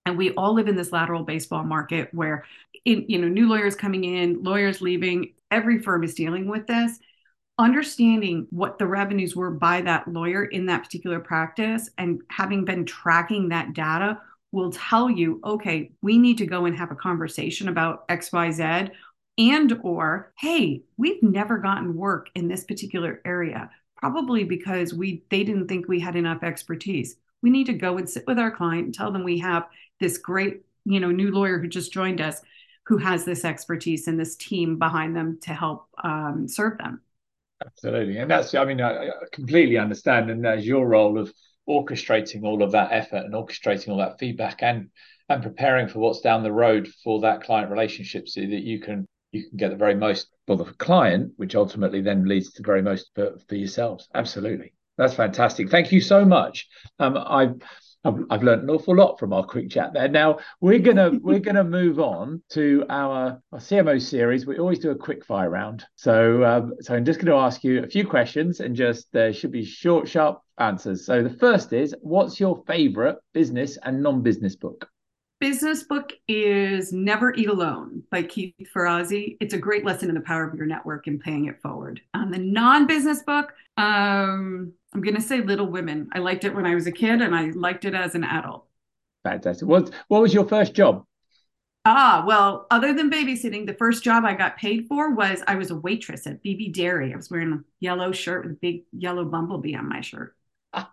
And 0.05 0.17
we 0.17 0.31
all 0.31 0.53
live 0.53 0.67
in 0.67 0.75
this 0.75 0.91
lateral 0.91 1.23
baseball 1.23 1.63
market 1.63 2.09
where 2.13 2.45
in, 2.85 3.05
you 3.07 3.19
know 3.19 3.27
new 3.27 3.47
lawyers 3.47 3.75
coming 3.75 4.03
in 4.03 4.43
lawyers 4.43 4.81
leaving 4.81 5.33
every 5.51 5.79
firm 5.79 6.03
is 6.03 6.15
dealing 6.15 6.47
with 6.47 6.65
this. 6.65 6.99
Understanding 7.59 8.47
what 8.49 8.79
the 8.79 8.87
revenues 8.87 9.35
were 9.35 9.51
by 9.51 9.81
that 9.81 10.07
lawyer 10.07 10.45
in 10.45 10.65
that 10.65 10.83
particular 10.83 11.19
practice 11.19 11.89
and 11.97 12.21
having 12.29 12.65
been 12.65 12.85
tracking 12.85 13.49
that 13.49 13.73
data 13.73 14.19
will 14.51 14.71
tell 14.71 15.09
you 15.09 15.39
okay 15.45 15.91
we 16.01 16.17
need 16.17 16.37
to 16.37 16.45
go 16.45 16.65
and 16.65 16.75
have 16.75 16.91
a 16.91 16.95
conversation 16.95 17.69
about 17.69 18.07
xyz 18.09 18.91
and 19.37 19.79
or 19.83 20.33
hey 20.37 20.81
we've 20.97 21.23
never 21.23 21.57
gotten 21.57 21.95
work 21.95 22.29
in 22.35 22.47
this 22.47 22.65
particular 22.65 23.21
area 23.23 23.69
probably 24.01 24.43
because 24.43 24.93
we 24.93 25.23
they 25.29 25.43
didn't 25.43 25.67
think 25.67 25.87
we 25.87 25.99
had 25.99 26.15
enough 26.15 26.43
expertise. 26.43 27.15
We 27.41 27.49
need 27.49 27.67
to 27.67 27.73
go 27.73 27.97
and 27.97 28.09
sit 28.09 28.25
with 28.27 28.39
our 28.39 28.51
client 28.51 28.85
and 28.85 28.93
tell 28.93 29.11
them 29.11 29.23
we 29.23 29.39
have 29.39 29.67
this 29.99 30.17
great, 30.17 30.61
you 30.85 30.99
know, 30.99 31.11
new 31.11 31.31
lawyer 31.31 31.59
who 31.59 31.67
just 31.67 31.93
joined 31.93 32.21
us 32.21 32.41
who 32.85 32.97
has 32.97 33.23
this 33.23 33.45
expertise 33.45 34.07
and 34.07 34.19
this 34.19 34.35
team 34.35 34.77
behind 34.77 35.15
them 35.15 35.39
to 35.41 35.53
help 35.53 35.87
um, 36.03 36.47
serve 36.47 36.77
them. 36.77 37.01
Absolutely. 37.65 38.17
And 38.17 38.29
that's, 38.29 38.55
I 38.55 38.65
mean, 38.65 38.81
I, 38.81 39.07
I 39.07 39.11
completely 39.31 39.77
understand. 39.77 40.29
And 40.31 40.43
that's 40.43 40.65
your 40.65 40.87
role 40.87 41.19
of 41.19 41.31
orchestrating 41.69 42.43
all 42.43 42.63
of 42.63 42.71
that 42.71 42.91
effort 42.91 43.23
and 43.23 43.33
orchestrating 43.33 43.89
all 43.89 43.97
that 43.97 44.19
feedback 44.19 44.63
and 44.63 44.89
and 45.29 45.43
preparing 45.43 45.87
for 45.87 45.99
what's 45.99 46.19
down 46.19 46.43
the 46.43 46.51
road 46.51 46.89
for 47.03 47.21
that 47.21 47.41
client 47.43 47.71
relationship 47.71 48.27
so 48.27 48.41
that 48.41 48.63
you 48.63 48.79
can 48.81 49.07
you 49.31 49.47
can 49.47 49.57
get 49.57 49.69
the 49.69 49.77
very 49.77 49.95
most 49.95 50.27
for 50.57 50.63
the 50.65 50.73
client, 50.73 51.33
which 51.37 51.55
ultimately 51.55 52.01
then 52.01 52.27
leads 52.27 52.51
to 52.51 52.61
the 52.61 52.65
very 52.65 52.81
most 52.81 53.11
for, 53.15 53.37
for 53.47 53.55
yourselves. 53.55 54.07
Absolutely. 54.13 54.73
That's 54.97 55.13
fantastic. 55.13 55.69
Thank 55.69 55.91
you 55.91 56.01
so 56.01 56.25
much. 56.25 56.67
Um, 56.99 57.17
I've 57.17 57.61
I've, 58.03 58.41
learned 58.41 58.63
an 58.63 58.69
awful 58.71 58.95
lot 58.95 59.19
from 59.19 59.31
our 59.31 59.45
quick 59.45 59.69
chat 59.69 59.93
there. 59.93 60.07
Now 60.07 60.39
we're 60.59 60.79
gonna 60.79 61.11
we're 61.21 61.39
gonna 61.39 61.63
move 61.63 61.99
on 61.99 62.41
to 62.49 62.83
our, 62.89 63.41
our 63.51 63.59
CMO 63.59 64.01
series. 64.01 64.45
We 64.45 64.57
always 64.57 64.79
do 64.79 64.89
a 64.89 64.95
quick 64.95 65.23
fire 65.23 65.49
round. 65.49 65.85
So 65.95 66.43
um, 66.43 66.73
so 66.81 66.95
I'm 66.95 67.05
just 67.05 67.19
going 67.19 67.31
to 67.31 67.43
ask 67.45 67.63
you 67.63 67.83
a 67.83 67.87
few 67.87 68.05
questions 68.05 68.59
and 68.59 68.75
just 68.75 69.07
there 69.13 69.31
should 69.31 69.51
be 69.51 69.63
short, 69.63 70.09
sharp 70.09 70.41
answers. 70.57 71.05
So 71.05 71.23
the 71.23 71.29
first 71.29 71.73
is, 71.73 71.95
what's 72.01 72.39
your 72.39 72.63
favorite 72.65 73.17
business 73.33 73.77
and 73.83 74.01
non-business 74.01 74.55
book? 74.55 74.90
Business 75.41 75.81
book 75.81 76.13
is 76.27 76.93
Never 76.93 77.33
Eat 77.33 77.49
Alone 77.49 78.03
by 78.11 78.21
Keith 78.21 78.53
Ferrazzi. 78.73 79.37
It's 79.41 79.55
a 79.55 79.57
great 79.57 79.83
lesson 79.83 80.07
in 80.07 80.13
the 80.13 80.21
power 80.21 80.47
of 80.47 80.53
your 80.53 80.67
network 80.67 81.07
and 81.07 81.19
paying 81.19 81.47
it 81.47 81.59
forward. 81.63 81.99
Um, 82.13 82.29
the 82.29 82.37
non 82.37 82.85
business 82.85 83.23
book, 83.23 83.51
um, 83.75 84.71
I'm 84.93 85.01
going 85.01 85.15
to 85.15 85.21
say 85.21 85.41
Little 85.41 85.65
Women. 85.65 86.09
I 86.13 86.19
liked 86.19 86.43
it 86.43 86.53
when 86.53 86.67
I 86.67 86.75
was 86.75 86.85
a 86.85 86.91
kid 86.91 87.23
and 87.23 87.35
I 87.35 87.49
liked 87.55 87.85
it 87.85 87.95
as 87.95 88.13
an 88.13 88.23
adult. 88.23 88.67
Fantastic. 89.23 89.67
What, 89.67 89.89
what 90.09 90.21
was 90.21 90.31
your 90.31 90.47
first 90.47 90.75
job? 90.75 91.05
Ah, 91.85 92.23
well, 92.27 92.67
other 92.69 92.93
than 92.93 93.09
babysitting, 93.09 93.65
the 93.65 93.73
first 93.73 94.03
job 94.03 94.23
I 94.23 94.35
got 94.35 94.57
paid 94.57 94.85
for 94.87 95.15
was 95.15 95.41
I 95.47 95.55
was 95.55 95.71
a 95.71 95.75
waitress 95.75 96.27
at 96.27 96.43
BB 96.43 96.71
Dairy. 96.71 97.13
I 97.13 97.15
was 97.15 97.31
wearing 97.31 97.53
a 97.53 97.59
yellow 97.79 98.11
shirt 98.11 98.43
with 98.43 98.53
a 98.53 98.59
big 98.61 98.83
yellow 98.91 99.25
bumblebee 99.25 99.75
on 99.75 99.89
my 99.89 100.01
shirt. 100.01 100.35
and, 100.73 100.85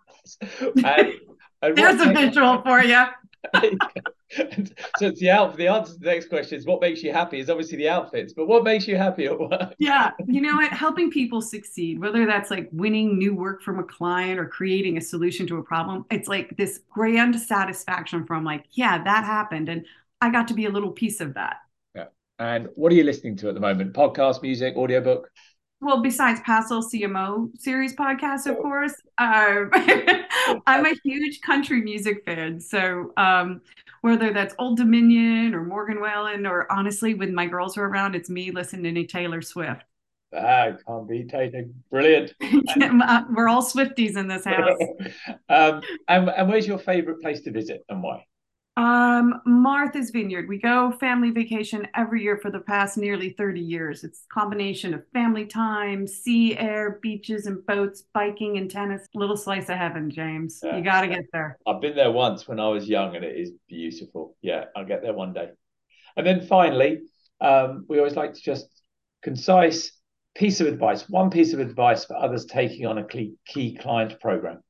and 1.61 1.75
There's 1.75 2.01
a 2.01 2.13
visual 2.13 2.63
for 2.63 2.81
you. 2.81 3.05
so 3.53 5.07
it's 5.07 5.19
the 5.19 5.29
outfit. 5.29 5.57
The 5.57 5.67
answer 5.67 5.93
to 5.93 5.99
the 5.99 6.05
next 6.05 6.29
question 6.29 6.57
is 6.57 6.65
what 6.65 6.81
makes 6.81 7.01
you 7.01 7.11
happy 7.11 7.39
is 7.39 7.49
obviously 7.49 7.77
the 7.77 7.89
outfits, 7.89 8.33
but 8.33 8.47
what 8.47 8.63
makes 8.63 8.87
you 8.87 8.97
happy 8.97 9.25
at 9.25 9.39
work? 9.39 9.73
Yeah, 9.77 10.11
you 10.27 10.41
know 10.41 10.55
what? 10.55 10.71
Helping 10.71 11.09
people 11.09 11.41
succeed, 11.41 11.99
whether 11.99 12.25
that's 12.25 12.51
like 12.51 12.69
winning 12.71 13.17
new 13.17 13.33
work 13.33 13.61
from 13.61 13.79
a 13.79 13.83
client 13.83 14.39
or 14.39 14.45
creating 14.45 14.97
a 14.97 15.01
solution 15.01 15.47
to 15.47 15.57
a 15.57 15.63
problem, 15.63 16.05
it's 16.11 16.27
like 16.27 16.55
this 16.57 16.81
grand 16.89 17.39
satisfaction 17.39 18.25
from 18.25 18.43
like, 18.43 18.65
yeah, 18.71 19.01
that 19.03 19.23
happened, 19.23 19.69
and 19.69 19.85
I 20.21 20.29
got 20.31 20.47
to 20.49 20.53
be 20.53 20.65
a 20.65 20.69
little 20.69 20.91
piece 20.91 21.21
of 21.21 21.33
that. 21.35 21.57
Yeah. 21.95 22.05
And 22.37 22.67
what 22.75 22.91
are 22.91 22.95
you 22.95 23.03
listening 23.03 23.37
to 23.37 23.49
at 23.49 23.55
the 23.55 23.61
moment? 23.61 23.93
Podcast, 23.93 24.41
music, 24.41 24.75
audiobook? 24.75 25.31
Well, 25.81 26.01
besides 26.01 26.41
Passle 26.41 26.83
CMO 26.83 27.57
series 27.57 27.95
podcast, 27.95 28.47
of 28.47 28.57
course, 28.57 28.93
um, 29.17 29.69
I'm 30.67 30.85
a 30.85 30.93
huge 31.03 31.39
country 31.41 31.81
music 31.81 32.25
fan. 32.25 32.59
So 32.59 33.13
um, 33.15 33.61
whether 34.01 34.33
that's 34.33 34.53
Old 34.59 34.77
Dominion 34.77 35.53
or 35.53 35.63
Morgan 35.63 36.01
Wallen, 36.01 36.45
or 36.45 36.69
honestly, 36.71 37.13
when 37.13 37.33
my 37.33 37.45
girls 37.45 37.77
are 37.77 37.85
around, 37.85 38.15
it's 38.15 38.29
me 38.29 38.51
listening 38.51 38.93
to 38.95 39.05
Taylor 39.05 39.41
Swift. 39.41 39.83
Ah, 40.35 40.71
can't 40.85 41.07
be 41.07 41.23
Taylor. 41.23 41.63
Brilliant. 41.89 42.33
Uh, 42.81 43.23
we're 43.31 43.47
all 43.47 43.63
Swifties 43.63 44.17
in 44.17 44.27
this 44.27 44.45
house. 44.45 44.77
um, 45.49 45.81
and, 46.07 46.29
and 46.29 46.49
where's 46.49 46.67
your 46.67 46.77
favorite 46.77 47.21
place 47.21 47.41
to 47.41 47.51
visit 47.51 47.83
and 47.89 48.03
why? 48.03 48.25
Um, 48.79 49.41
Martha's 49.45 50.09
Vineyard. 50.09 50.47
We 50.47 50.57
go 50.57 50.93
family 51.01 51.31
vacation 51.31 51.85
every 51.95 52.23
year 52.23 52.37
for 52.37 52.49
the 52.49 52.61
past 52.61 52.97
nearly 52.97 53.31
30 53.31 53.59
years. 53.59 54.05
It's 54.05 54.21
a 54.23 54.33
combination 54.33 54.93
of 54.93 55.03
family 55.11 55.45
time, 55.45 56.07
sea 56.07 56.57
air, 56.57 56.97
beaches 57.01 57.45
and 57.45 57.65
boats, 57.65 58.05
biking 58.13 58.57
and 58.57 58.71
tennis. 58.71 59.05
Little 59.13 59.35
slice 59.35 59.67
of 59.67 59.75
heaven, 59.75 60.09
James. 60.09 60.61
Yeah. 60.63 60.77
You 60.77 60.83
got 60.85 61.01
to 61.01 61.09
get 61.09 61.25
there. 61.33 61.57
I've 61.67 61.81
been 61.81 61.93
there 61.93 62.09
once 62.09 62.47
when 62.47 62.61
I 62.61 62.69
was 62.69 62.87
young 62.87 63.17
and 63.17 63.25
it 63.25 63.35
is 63.35 63.51
beautiful. 63.67 64.37
Yeah, 64.41 64.65
I'll 64.77 64.85
get 64.85 65.01
there 65.01 65.13
one 65.13 65.33
day. 65.33 65.49
And 66.15 66.25
then 66.25 66.47
finally, 66.47 67.01
um, 67.41 67.85
we 67.89 67.97
always 67.97 68.15
like 68.15 68.33
to 68.35 68.41
just 68.41 68.65
concise 69.21 69.91
piece 70.35 70.61
of 70.61 70.67
advice, 70.67 71.03
one 71.09 71.31
piece 71.31 71.51
of 71.51 71.59
advice 71.59 72.05
for 72.05 72.15
others 72.15 72.45
taking 72.45 72.85
on 72.85 72.97
a 72.97 73.03
key 73.03 73.77
client 73.81 74.21
program. 74.21 74.61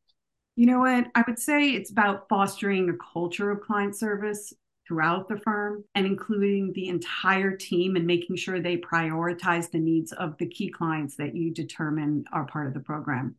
You 0.56 0.66
know 0.66 0.80
what? 0.80 1.08
I 1.16 1.24
would 1.26 1.40
say 1.40 1.70
it's 1.72 1.92
about 1.92 2.28
fostering 2.28 2.90
a 2.90 2.98
culture 3.14 3.50
of 3.52 3.62
client 3.62 3.98
service 3.98 4.54
throughout 4.88 5.30
the 5.30 5.38
firm 5.38 5.84
and 5.96 6.06
including 6.06 6.74
the 6.74 6.90
entire 6.90 7.56
team 7.56 7.96
and 7.96 8.06
making 8.06 8.36
sure 8.36 8.60
they 8.60 8.76
prioritize 8.76 9.70
the 9.70 9.80
needs 9.80 10.12
of 10.14 10.38
the 10.38 10.48
key 10.48 10.70
clients 10.70 11.16
that 11.16 11.36
you 11.36 11.54
determine 11.54 12.26
are 12.34 12.46
part 12.46 12.68
of 12.68 12.74
the 12.74 12.80
program. 12.80 13.36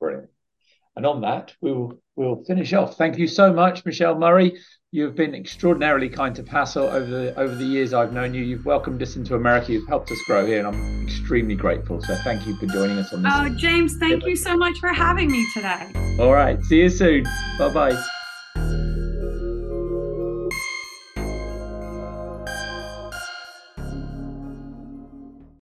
Brilliant. 0.00 0.30
And 0.96 1.06
on 1.06 1.20
that, 1.22 1.54
we 1.60 1.72
will 1.72 1.98
we'll 2.16 2.44
finish 2.44 2.72
off. 2.72 2.96
Thank 2.96 3.18
you 3.18 3.26
so 3.26 3.52
much, 3.52 3.84
Michelle 3.84 4.16
Murray. 4.16 4.58
You've 4.92 5.16
been 5.16 5.34
extraordinarily 5.34 6.08
kind 6.08 6.36
to 6.36 6.44
Passle 6.44 6.84
over 6.84 7.06
the 7.06 7.36
over 7.38 7.54
the 7.54 7.64
years 7.64 7.92
I've 7.92 8.12
known 8.12 8.32
you. 8.32 8.42
You've 8.42 8.64
welcomed 8.64 9.02
us 9.02 9.16
into 9.16 9.34
America. 9.34 9.72
You've 9.72 9.88
helped 9.88 10.12
us 10.12 10.18
grow 10.24 10.46
here, 10.46 10.58
and 10.58 10.68
I'm 10.68 11.02
extremely 11.02 11.56
grateful. 11.56 12.00
So 12.00 12.14
thank 12.16 12.46
you 12.46 12.54
for 12.56 12.66
joining 12.66 12.98
us 12.98 13.12
on 13.12 13.22
this. 13.22 13.32
Oh, 13.34 13.48
James, 13.48 13.96
thank 13.98 14.24
you 14.24 14.36
so 14.36 14.56
much 14.56 14.78
for 14.78 14.92
having 14.92 15.32
me 15.32 15.44
today. 15.52 15.90
All 16.20 16.32
right. 16.32 16.62
See 16.64 16.82
you 16.82 16.90
soon. 16.90 17.24
Bye 17.58 17.74
bye. 17.74 18.04